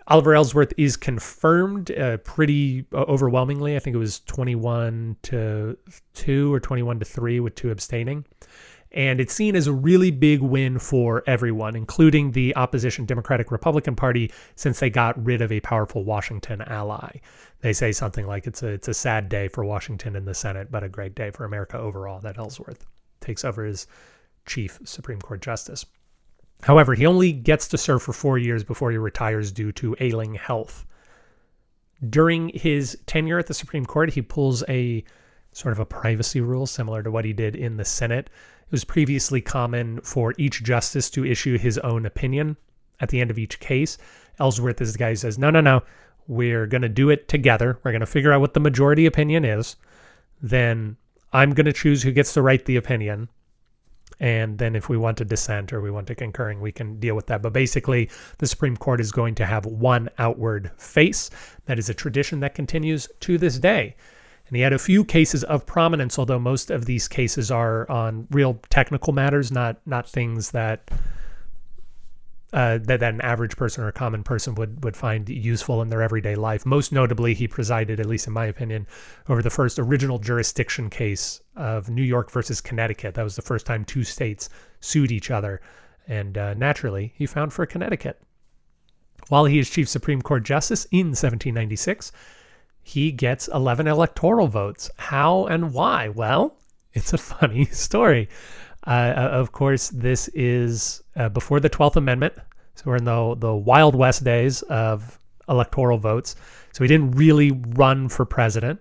Oliver 0.08 0.34
Ellsworth 0.34 0.72
is 0.76 0.96
confirmed 0.96 1.90
uh, 1.92 2.16
pretty 2.18 2.84
uh, 2.92 3.02
overwhelmingly. 3.02 3.76
I 3.76 3.78
think 3.78 3.94
it 3.94 4.00
was 4.00 4.20
21 4.20 5.16
to 5.22 5.78
2 6.14 6.52
or 6.52 6.58
21 6.58 6.98
to 6.98 7.04
3 7.04 7.40
with 7.40 7.54
two 7.54 7.70
abstaining. 7.70 8.24
And 8.92 9.20
it's 9.20 9.32
seen 9.32 9.56
as 9.56 9.66
a 9.66 9.72
really 9.72 10.10
big 10.10 10.40
win 10.40 10.78
for 10.78 11.24
everyone, 11.26 11.76
including 11.76 12.32
the 12.32 12.54
opposition 12.56 13.06
Democratic 13.06 13.50
Republican 13.50 13.96
Party, 13.96 14.30
since 14.54 14.80
they 14.80 14.90
got 14.90 15.22
rid 15.24 15.40
of 15.40 15.50
a 15.50 15.60
powerful 15.60 16.04
Washington 16.04 16.60
ally 16.62 17.20
they 17.62 17.72
say 17.72 17.92
something 17.92 18.26
like 18.26 18.46
it's 18.46 18.62
a 18.62 18.68
it's 18.68 18.88
a 18.88 18.94
sad 18.94 19.28
day 19.28 19.48
for 19.48 19.64
Washington 19.64 20.14
and 20.16 20.26
the 20.26 20.34
Senate, 20.34 20.70
but 20.70 20.84
a 20.84 20.88
great 20.88 21.14
day 21.14 21.30
for 21.30 21.44
America 21.44 21.78
overall 21.78 22.20
that 22.20 22.36
Ellsworth 22.36 22.84
takes 23.20 23.44
over 23.44 23.64
as 23.64 23.86
chief 24.46 24.78
Supreme 24.84 25.20
Court 25.20 25.40
justice. 25.40 25.86
However, 26.62 26.94
he 26.94 27.06
only 27.06 27.32
gets 27.32 27.68
to 27.68 27.78
serve 27.78 28.02
for 28.02 28.12
four 28.12 28.36
years 28.36 28.62
before 28.62 28.90
he 28.90 28.98
retires 28.98 29.50
due 29.50 29.72
to 29.72 29.96
ailing 30.00 30.34
health. 30.34 30.84
During 32.08 32.50
his 32.50 32.98
tenure 33.06 33.38
at 33.38 33.46
the 33.46 33.54
Supreme 33.54 33.86
Court, 33.86 34.12
he 34.12 34.22
pulls 34.22 34.64
a 34.68 35.04
sort 35.52 35.72
of 35.72 35.78
a 35.78 35.86
privacy 35.86 36.40
rule 36.40 36.66
similar 36.66 37.02
to 37.02 37.10
what 37.10 37.24
he 37.24 37.32
did 37.32 37.54
in 37.54 37.76
the 37.76 37.84
Senate. 37.84 38.28
It 38.72 38.76
was 38.76 38.84
previously 38.84 39.42
common 39.42 40.00
for 40.00 40.32
each 40.38 40.62
justice 40.62 41.10
to 41.10 41.26
issue 41.26 41.58
his 41.58 41.76
own 41.80 42.06
opinion 42.06 42.56
at 43.00 43.10
the 43.10 43.20
end 43.20 43.30
of 43.30 43.38
each 43.38 43.60
case. 43.60 43.98
Ellsworth 44.40 44.80
is 44.80 44.94
the 44.94 44.98
guy 44.98 45.10
who 45.10 45.16
says, 45.16 45.38
no, 45.38 45.50
no, 45.50 45.60
no, 45.60 45.82
we're 46.26 46.66
going 46.66 46.80
to 46.80 46.88
do 46.88 47.10
it 47.10 47.28
together. 47.28 47.78
We're 47.84 47.90
going 47.90 48.00
to 48.00 48.06
figure 48.06 48.32
out 48.32 48.40
what 48.40 48.54
the 48.54 48.60
majority 48.60 49.04
opinion 49.04 49.44
is. 49.44 49.76
Then 50.40 50.96
I'm 51.34 51.50
going 51.50 51.66
to 51.66 51.74
choose 51.74 52.02
who 52.02 52.12
gets 52.12 52.32
to 52.32 52.40
write 52.40 52.64
the 52.64 52.76
opinion. 52.76 53.28
And 54.20 54.56
then 54.56 54.74
if 54.74 54.88
we 54.88 54.96
want 54.96 55.18
to 55.18 55.26
dissent 55.26 55.74
or 55.74 55.82
we 55.82 55.90
want 55.90 56.06
to 56.06 56.14
concurring, 56.14 56.62
we 56.62 56.72
can 56.72 56.98
deal 56.98 57.14
with 57.14 57.26
that. 57.26 57.42
But 57.42 57.52
basically, 57.52 58.08
the 58.38 58.46
Supreme 58.46 58.78
Court 58.78 59.02
is 59.02 59.12
going 59.12 59.34
to 59.34 59.44
have 59.44 59.66
one 59.66 60.08
outward 60.16 60.70
face. 60.78 61.28
That 61.66 61.78
is 61.78 61.90
a 61.90 61.94
tradition 61.94 62.40
that 62.40 62.54
continues 62.54 63.06
to 63.20 63.36
this 63.36 63.58
day. 63.58 63.96
And 64.46 64.56
he 64.56 64.62
had 64.62 64.72
a 64.72 64.78
few 64.78 65.04
cases 65.04 65.44
of 65.44 65.64
prominence, 65.64 66.18
although 66.18 66.38
most 66.38 66.70
of 66.70 66.84
these 66.84 67.08
cases 67.08 67.50
are 67.50 67.90
on 67.90 68.26
real 68.30 68.60
technical 68.68 69.12
matters, 69.12 69.50
not 69.50 69.78
not 69.86 70.08
things 70.08 70.50
that 70.50 70.90
uh, 72.52 72.76
that, 72.78 73.00
that 73.00 73.14
an 73.14 73.20
average 73.22 73.56
person 73.56 73.82
or 73.82 73.88
a 73.88 73.92
common 73.92 74.22
person 74.22 74.54
would 74.56 74.84
would 74.84 74.96
find 74.96 75.28
useful 75.28 75.80
in 75.80 75.88
their 75.88 76.02
everyday 76.02 76.34
life. 76.34 76.66
Most 76.66 76.92
notably, 76.92 77.32
he 77.32 77.48
presided, 77.48 77.98
at 77.98 78.06
least 78.06 78.26
in 78.26 78.32
my 78.34 78.44
opinion, 78.44 78.86
over 79.28 79.42
the 79.42 79.50
first 79.50 79.78
original 79.78 80.18
jurisdiction 80.18 80.90
case 80.90 81.40
of 81.56 81.88
New 81.88 82.02
York 82.02 82.30
versus 82.30 82.60
Connecticut. 82.60 83.14
That 83.14 83.22
was 83.22 83.36
the 83.36 83.42
first 83.42 83.64
time 83.64 83.84
two 83.84 84.04
states 84.04 84.50
sued 84.80 85.10
each 85.10 85.30
other, 85.30 85.62
and 86.06 86.36
uh, 86.36 86.54
naturally, 86.54 87.14
he 87.16 87.24
found 87.24 87.54
for 87.54 87.64
Connecticut. 87.64 88.20
While 89.28 89.46
he 89.46 89.58
is 89.58 89.70
Chief 89.70 89.88
Supreme 89.88 90.20
Court 90.20 90.42
Justice 90.42 90.84
in 90.90 91.06
1796, 91.06 92.12
he 92.82 93.12
gets 93.12 93.48
11 93.48 93.86
electoral 93.86 94.48
votes. 94.48 94.90
How 94.96 95.46
and 95.46 95.72
why? 95.72 96.08
Well, 96.08 96.56
it's 96.92 97.12
a 97.12 97.18
funny 97.18 97.64
story. 97.72 98.28
Uh, 98.86 98.90
uh, 99.16 99.28
of 99.32 99.52
course, 99.52 99.90
this 99.90 100.28
is 100.28 101.02
uh, 101.16 101.28
before 101.28 101.60
the 101.60 101.70
12th 101.70 101.96
Amendment. 101.96 102.34
So 102.74 102.84
we're 102.86 102.96
in 102.96 103.04
the, 103.04 103.36
the 103.38 103.54
Wild 103.54 103.94
West 103.94 104.24
days 104.24 104.62
of 104.62 105.18
electoral 105.48 105.98
votes. 105.98 106.34
So 106.72 106.82
he 106.82 106.88
didn't 106.88 107.12
really 107.12 107.52
run 107.52 108.08
for 108.08 108.24
president. 108.24 108.80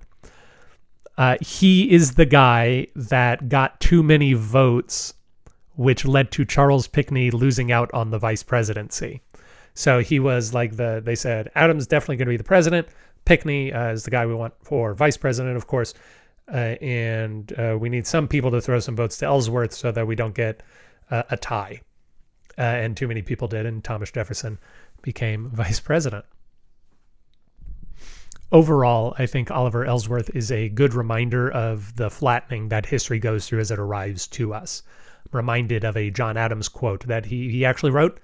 Uh, 1.18 1.38
he 1.42 1.92
is 1.92 2.14
the 2.14 2.26
guy 2.26 2.88
that 2.96 3.50
got 3.50 3.80
too 3.80 4.02
many 4.02 4.34
votes, 4.34 5.14
which 5.76 6.06
led 6.06 6.32
to 6.32 6.46
Charles 6.46 6.88
Pinckney 6.88 7.30
losing 7.32 7.72
out 7.72 7.94
on 7.94 8.10
the 8.10 8.18
vice 8.18 8.44
presidency. 8.44 9.22
So 9.74 10.00
he 10.00 10.20
was 10.20 10.54
like 10.54 10.78
the, 10.78 11.02
they 11.04 11.16
said, 11.16 11.52
Adams 11.54 11.86
definitely 11.86 12.18
going 12.18 12.28
to 12.28 12.32
be 12.32 12.38
the 12.38 12.44
president. 12.44 12.88
Pinckney 13.26 13.72
uh, 13.72 13.92
is 13.92 14.04
the 14.04 14.12
guy 14.12 14.26
we 14.26 14.34
want 14.34 14.54
for 14.62 14.94
vice 14.94 15.18
president, 15.18 15.58
of 15.58 15.68
course. 15.68 15.94
Uh, 16.52 16.76
and 16.82 17.54
uh, 17.58 17.78
we 17.80 17.88
need 17.88 18.06
some 18.06 18.28
people 18.28 18.52
to 18.52 18.60
throw 18.60 18.80
some 18.80 18.96
votes 18.96 19.18
to 19.18 19.26
Ellsworth 19.26 19.74
so 19.74 19.92
that 19.92 20.06
we 20.06 20.16
don't 20.16 20.36
get 20.36 20.64
uh, 21.10 21.24
a 21.30 21.38
tie. 21.38 21.82
Uh, 22.58 22.62
and 22.62 22.98
too 22.98 23.08
many 23.08 23.22
people 23.22 23.48
did, 23.48 23.66
and 23.66 23.84
Thomas 23.84 24.12
Jefferson 24.12 24.60
became 25.02 25.50
vice 25.54 25.80
president. 25.80 26.26
Overall, 28.52 29.16
I 29.18 29.28
think 29.28 29.50
Oliver 29.50 29.86
Ellsworth 29.86 30.30
is 30.36 30.52
a 30.52 30.68
good 30.68 30.94
reminder 30.94 31.50
of 31.50 31.96
the 31.96 32.10
flattening 32.10 32.68
that 32.68 32.86
history 32.86 33.18
goes 33.18 33.48
through 33.48 33.62
as 33.62 33.72
it 33.72 33.80
arrives 33.80 34.28
to 34.28 34.54
us. 34.54 34.84
I'm 35.26 35.38
reminded 35.38 35.86
of 35.86 35.96
a 35.96 36.12
John 36.12 36.36
Adams 36.36 36.68
quote 36.68 37.08
that 37.08 37.26
he, 37.26 37.50
he 37.50 37.64
actually 37.64 37.92
wrote. 37.92 38.20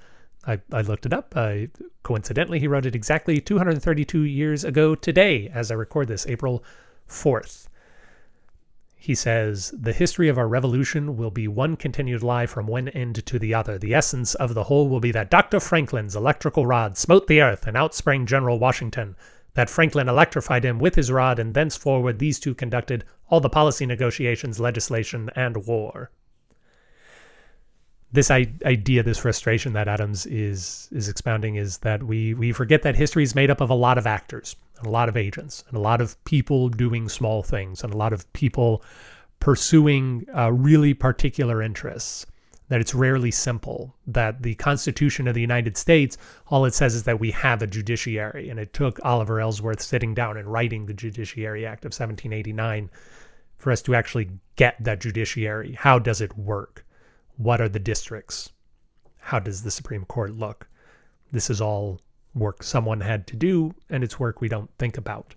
I, 0.46 0.60
I 0.72 0.82
looked 0.82 1.06
it 1.06 1.14
up. 1.14 1.34
Uh, 1.36 1.68
coincidentally, 2.04 2.60
he 2.60 2.68
wrote 2.68 2.86
it 2.86 2.96
exactly 2.96 3.42
232 3.42 4.22
years 4.22 4.64
ago 4.64 4.96
today, 4.96 5.50
as 5.54 5.72
I 5.72 5.76
record 5.76 6.08
this, 6.08 6.28
April 6.28 6.64
4th. 7.10 7.68
He 8.96 9.16
says, 9.16 9.74
The 9.78 9.94
history 9.94 10.28
of 10.28 10.38
our 10.38 10.48
revolution 10.48 11.18
will 11.18 11.32
be 11.32 11.48
one 11.48 11.76
continued 11.76 12.24
lie 12.24 12.46
from 12.46 12.68
one 12.68 12.90
end 12.90 13.26
to 13.26 13.40
the 13.40 13.54
other. 13.54 13.78
The 13.78 13.94
essence 13.94 14.36
of 14.36 14.54
the 14.54 14.66
whole 14.66 14.90
will 14.90 15.00
be 15.00 15.12
that 15.12 15.30
Dr. 15.30 15.60
Franklin's 15.60 16.16
electrical 16.16 16.66
rod 16.66 16.98
smote 16.98 17.28
the 17.28 17.42
earth 17.42 17.68
and 17.68 17.78
out 17.78 17.94
sprang 17.94 18.26
General 18.26 18.60
Washington, 18.60 19.16
that 19.54 19.70
Franklin 19.70 20.10
electrified 20.10 20.66
him 20.66 20.78
with 20.78 20.96
his 20.96 21.12
rod, 21.12 21.40
and 21.40 21.54
thenceforward 21.54 22.20
these 22.20 22.40
two 22.40 22.54
conducted 22.54 23.06
all 23.30 23.40
the 23.40 23.50
policy 23.50 23.86
negotiations, 23.86 24.60
legislation, 24.60 25.30
and 25.36 25.66
war. 25.66 26.12
This 28.12 28.32
idea, 28.32 29.04
this 29.04 29.18
frustration 29.18 29.74
that 29.74 29.88
Adams 29.88 30.26
is 30.26 30.88
is 30.92 31.10
expounding 31.10 31.56
is 31.56 31.80
that 31.80 32.04
we 32.04 32.34
we 32.34 32.52
forget 32.52 32.82
that 32.84 32.96
history 32.96 33.24
is 33.24 33.36
made 33.36 33.52
up 33.52 33.60
of 33.60 33.70
a 33.70 33.76
lot 33.76 33.98
of 33.98 34.08
actors 34.08 34.56
and 34.78 34.88
a 34.88 34.90
lot 34.90 35.10
of 35.10 35.18
agents 35.18 35.64
and 35.68 35.78
a 35.78 35.82
lot 35.82 36.02
of 36.02 36.24
people 36.24 36.70
doing 36.70 37.10
small 37.10 37.44
things 37.44 37.84
and 37.84 37.94
a 37.94 37.98
lot 37.98 38.14
of 38.14 38.32
people 38.34 38.84
pursuing 39.40 40.26
uh, 40.36 40.52
really 40.52 40.94
particular 40.94 41.62
interests 41.62 42.26
that 42.70 42.82
it's 42.82 42.94
rarely 42.94 43.32
simple 43.32 43.96
that 44.06 44.42
the 44.42 44.56
constitution 44.56 45.28
of 45.28 45.34
the 45.34 45.42
united 45.42 45.78
states 45.78 46.18
all 46.48 46.66
it 46.66 46.74
says 46.74 46.96
is 46.96 47.04
that 47.04 47.20
we 47.20 47.32
have 47.32 47.62
a 47.62 47.68
judiciary. 47.68 48.50
And 48.50 48.60
it 48.60 48.74
took 48.74 49.00
oliver 49.04 49.40
ellsworth 49.40 49.82
sitting 49.82 50.14
down 50.14 50.38
and 50.38 50.48
writing 50.48 50.86
the 50.86 50.94
judiciary 50.94 51.66
act 51.66 51.84
of 51.84 51.90
1789 51.90 52.90
for 53.58 53.72
us 53.72 53.82
to 53.84 53.96
actually 53.96 54.30
get 54.56 54.76
that 54.84 55.02
judiciary. 55.02 55.74
How 55.74 56.00
does 56.00 56.22
it 56.22 56.38
work 56.38 56.86
what 57.38 57.62
are 57.62 57.70
the 57.70 57.80
districts 57.80 58.52
how 59.18 59.40
does 59.40 59.64
the 59.64 59.72
supreme 59.72 60.06
court 60.06 60.34
look 60.34 60.68
this 61.32 61.50
is 61.50 61.62
all 61.62 62.00
work 62.38 62.64
someone 62.64 63.02
had 63.02 63.28
to 63.28 63.36
do, 63.36 63.74
and 63.90 64.04
it's 64.04 64.20
work 64.20 64.40
we 64.40 64.50
don't 64.50 64.70
think 64.78 64.98
about. 64.98 65.36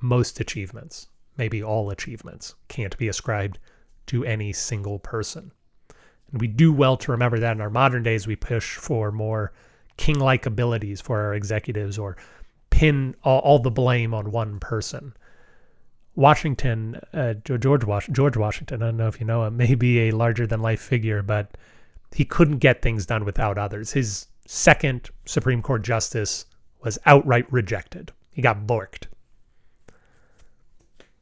Most 0.00 0.40
achievements, 0.40 1.08
maybe 1.36 1.62
all 1.62 1.90
achievements, 1.90 2.54
can't 2.68 2.96
be 2.98 3.08
ascribed 3.08 3.58
to 4.06 4.24
any 4.24 4.52
single 4.52 4.98
person. 4.98 5.52
And 6.30 6.40
we 6.40 6.48
do 6.48 6.72
well 6.72 6.96
to 6.98 7.12
remember 7.12 7.38
that 7.38 7.52
in 7.52 7.60
our 7.60 7.70
modern 7.70 8.02
days, 8.02 8.26
we 8.26 8.36
push 8.36 8.76
for 8.76 9.12
more 9.12 9.52
king 9.96 10.18
like 10.18 10.46
abilities 10.46 11.00
for 11.00 11.20
our 11.20 11.34
executives 11.34 11.98
or 11.98 12.16
pin 12.70 13.14
all, 13.22 13.40
all, 13.40 13.58
the 13.58 13.70
blame 13.70 14.14
on 14.14 14.32
one 14.32 14.58
person. 14.58 15.14
Washington, 16.14 17.00
uh, 17.14 17.34
George, 17.34 17.84
Was 17.84 18.06
George 18.12 18.36
Washington, 18.36 18.82
I 18.82 18.86
don't 18.86 18.96
know 18.96 19.08
if 19.08 19.18
you 19.20 19.26
know 19.26 19.44
him, 19.44 19.56
may 19.56 19.74
be 19.74 20.08
a 20.08 20.10
larger 20.10 20.46
than 20.46 20.60
life 20.60 20.80
figure, 20.80 21.22
but 21.22 21.56
he 22.14 22.24
couldn't 22.24 22.58
get 22.58 22.82
things 22.82 23.06
done 23.06 23.24
without 23.24 23.56
others. 23.56 23.92
His 23.92 24.26
second 24.46 25.10
Supreme 25.24 25.62
Court 25.62 25.82
justice 25.82 26.46
was 26.82 26.98
outright 27.06 27.50
rejected. 27.50 28.12
He 28.32 28.42
got 28.42 28.66
borked 28.66 29.06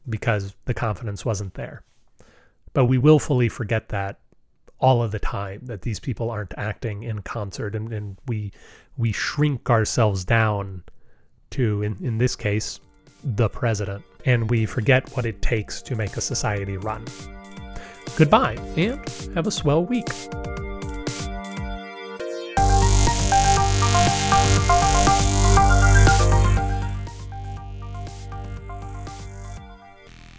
because 0.09 0.55
the 0.65 0.75
confidence 0.75 1.25
wasn't 1.25 1.55
there. 1.55 1.83
But 2.73 2.87
we 2.87 2.99
willfully 2.99 3.49
forget 3.49 3.89
that 3.91 4.19
all 4.81 5.03
of 5.03 5.13
the 5.13 5.19
time 5.19 5.61
that 5.65 5.83
these 5.83 6.01
people 6.01 6.31
aren't 6.31 6.55
acting 6.57 7.03
in 7.03 7.21
concert 7.21 7.75
and, 7.75 7.93
and 7.93 8.17
we 8.27 8.51
we 8.97 9.13
shrink 9.13 9.69
ourselves 9.69 10.25
down 10.25 10.83
to 11.51 11.83
in, 11.83 11.97
in 12.01 12.19
this 12.19 12.35
case 12.35 12.81
the 13.23 13.49
president 13.49 14.05
and 14.25 14.51
we 14.51 14.67
forget 14.67 15.09
what 15.17 15.27
it 15.27 15.41
takes 15.43 15.83
to 15.83 15.97
make 15.97 16.17
a 16.17 16.21
society 16.21 16.77
run. 16.77 17.05
Goodbye 18.17 18.57
and 18.77 19.01
have 19.35 19.47
a 19.47 19.51
swell 19.51 19.85
week. 19.85 20.09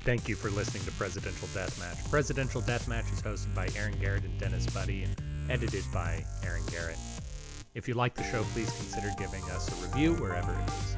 Thank 0.04 0.28
you 0.28 0.36
for 0.36 0.50
listening 0.50 0.84
to 0.86 0.91
Presidential 0.94 1.48
Deathmatch. 1.50 2.10
Presidential 2.10 2.62
Deathmatch 2.62 3.13
is 3.13 3.22
hosted 3.22 3.54
by 3.54 3.67
Aaron 3.78 3.98
Garrett 4.02 4.24
and 4.24 4.38
Dennis 4.39 4.65
Buddy 4.65 5.04
and 5.04 5.15
edited 5.50 5.84
by 5.94 6.26
Aaron 6.44 6.63
Garrett. 6.72 6.98
If 7.76 7.88
you 7.88 7.94
like 7.94 8.15
the 8.15 8.24
show, 8.24 8.44
please 8.52 8.70
consider 8.72 9.13
giving 9.17 9.44
us 9.52 9.70
a 9.72 9.88
review 9.88 10.15
wherever 10.15 10.52
it 10.52 10.70
is. 10.70 10.98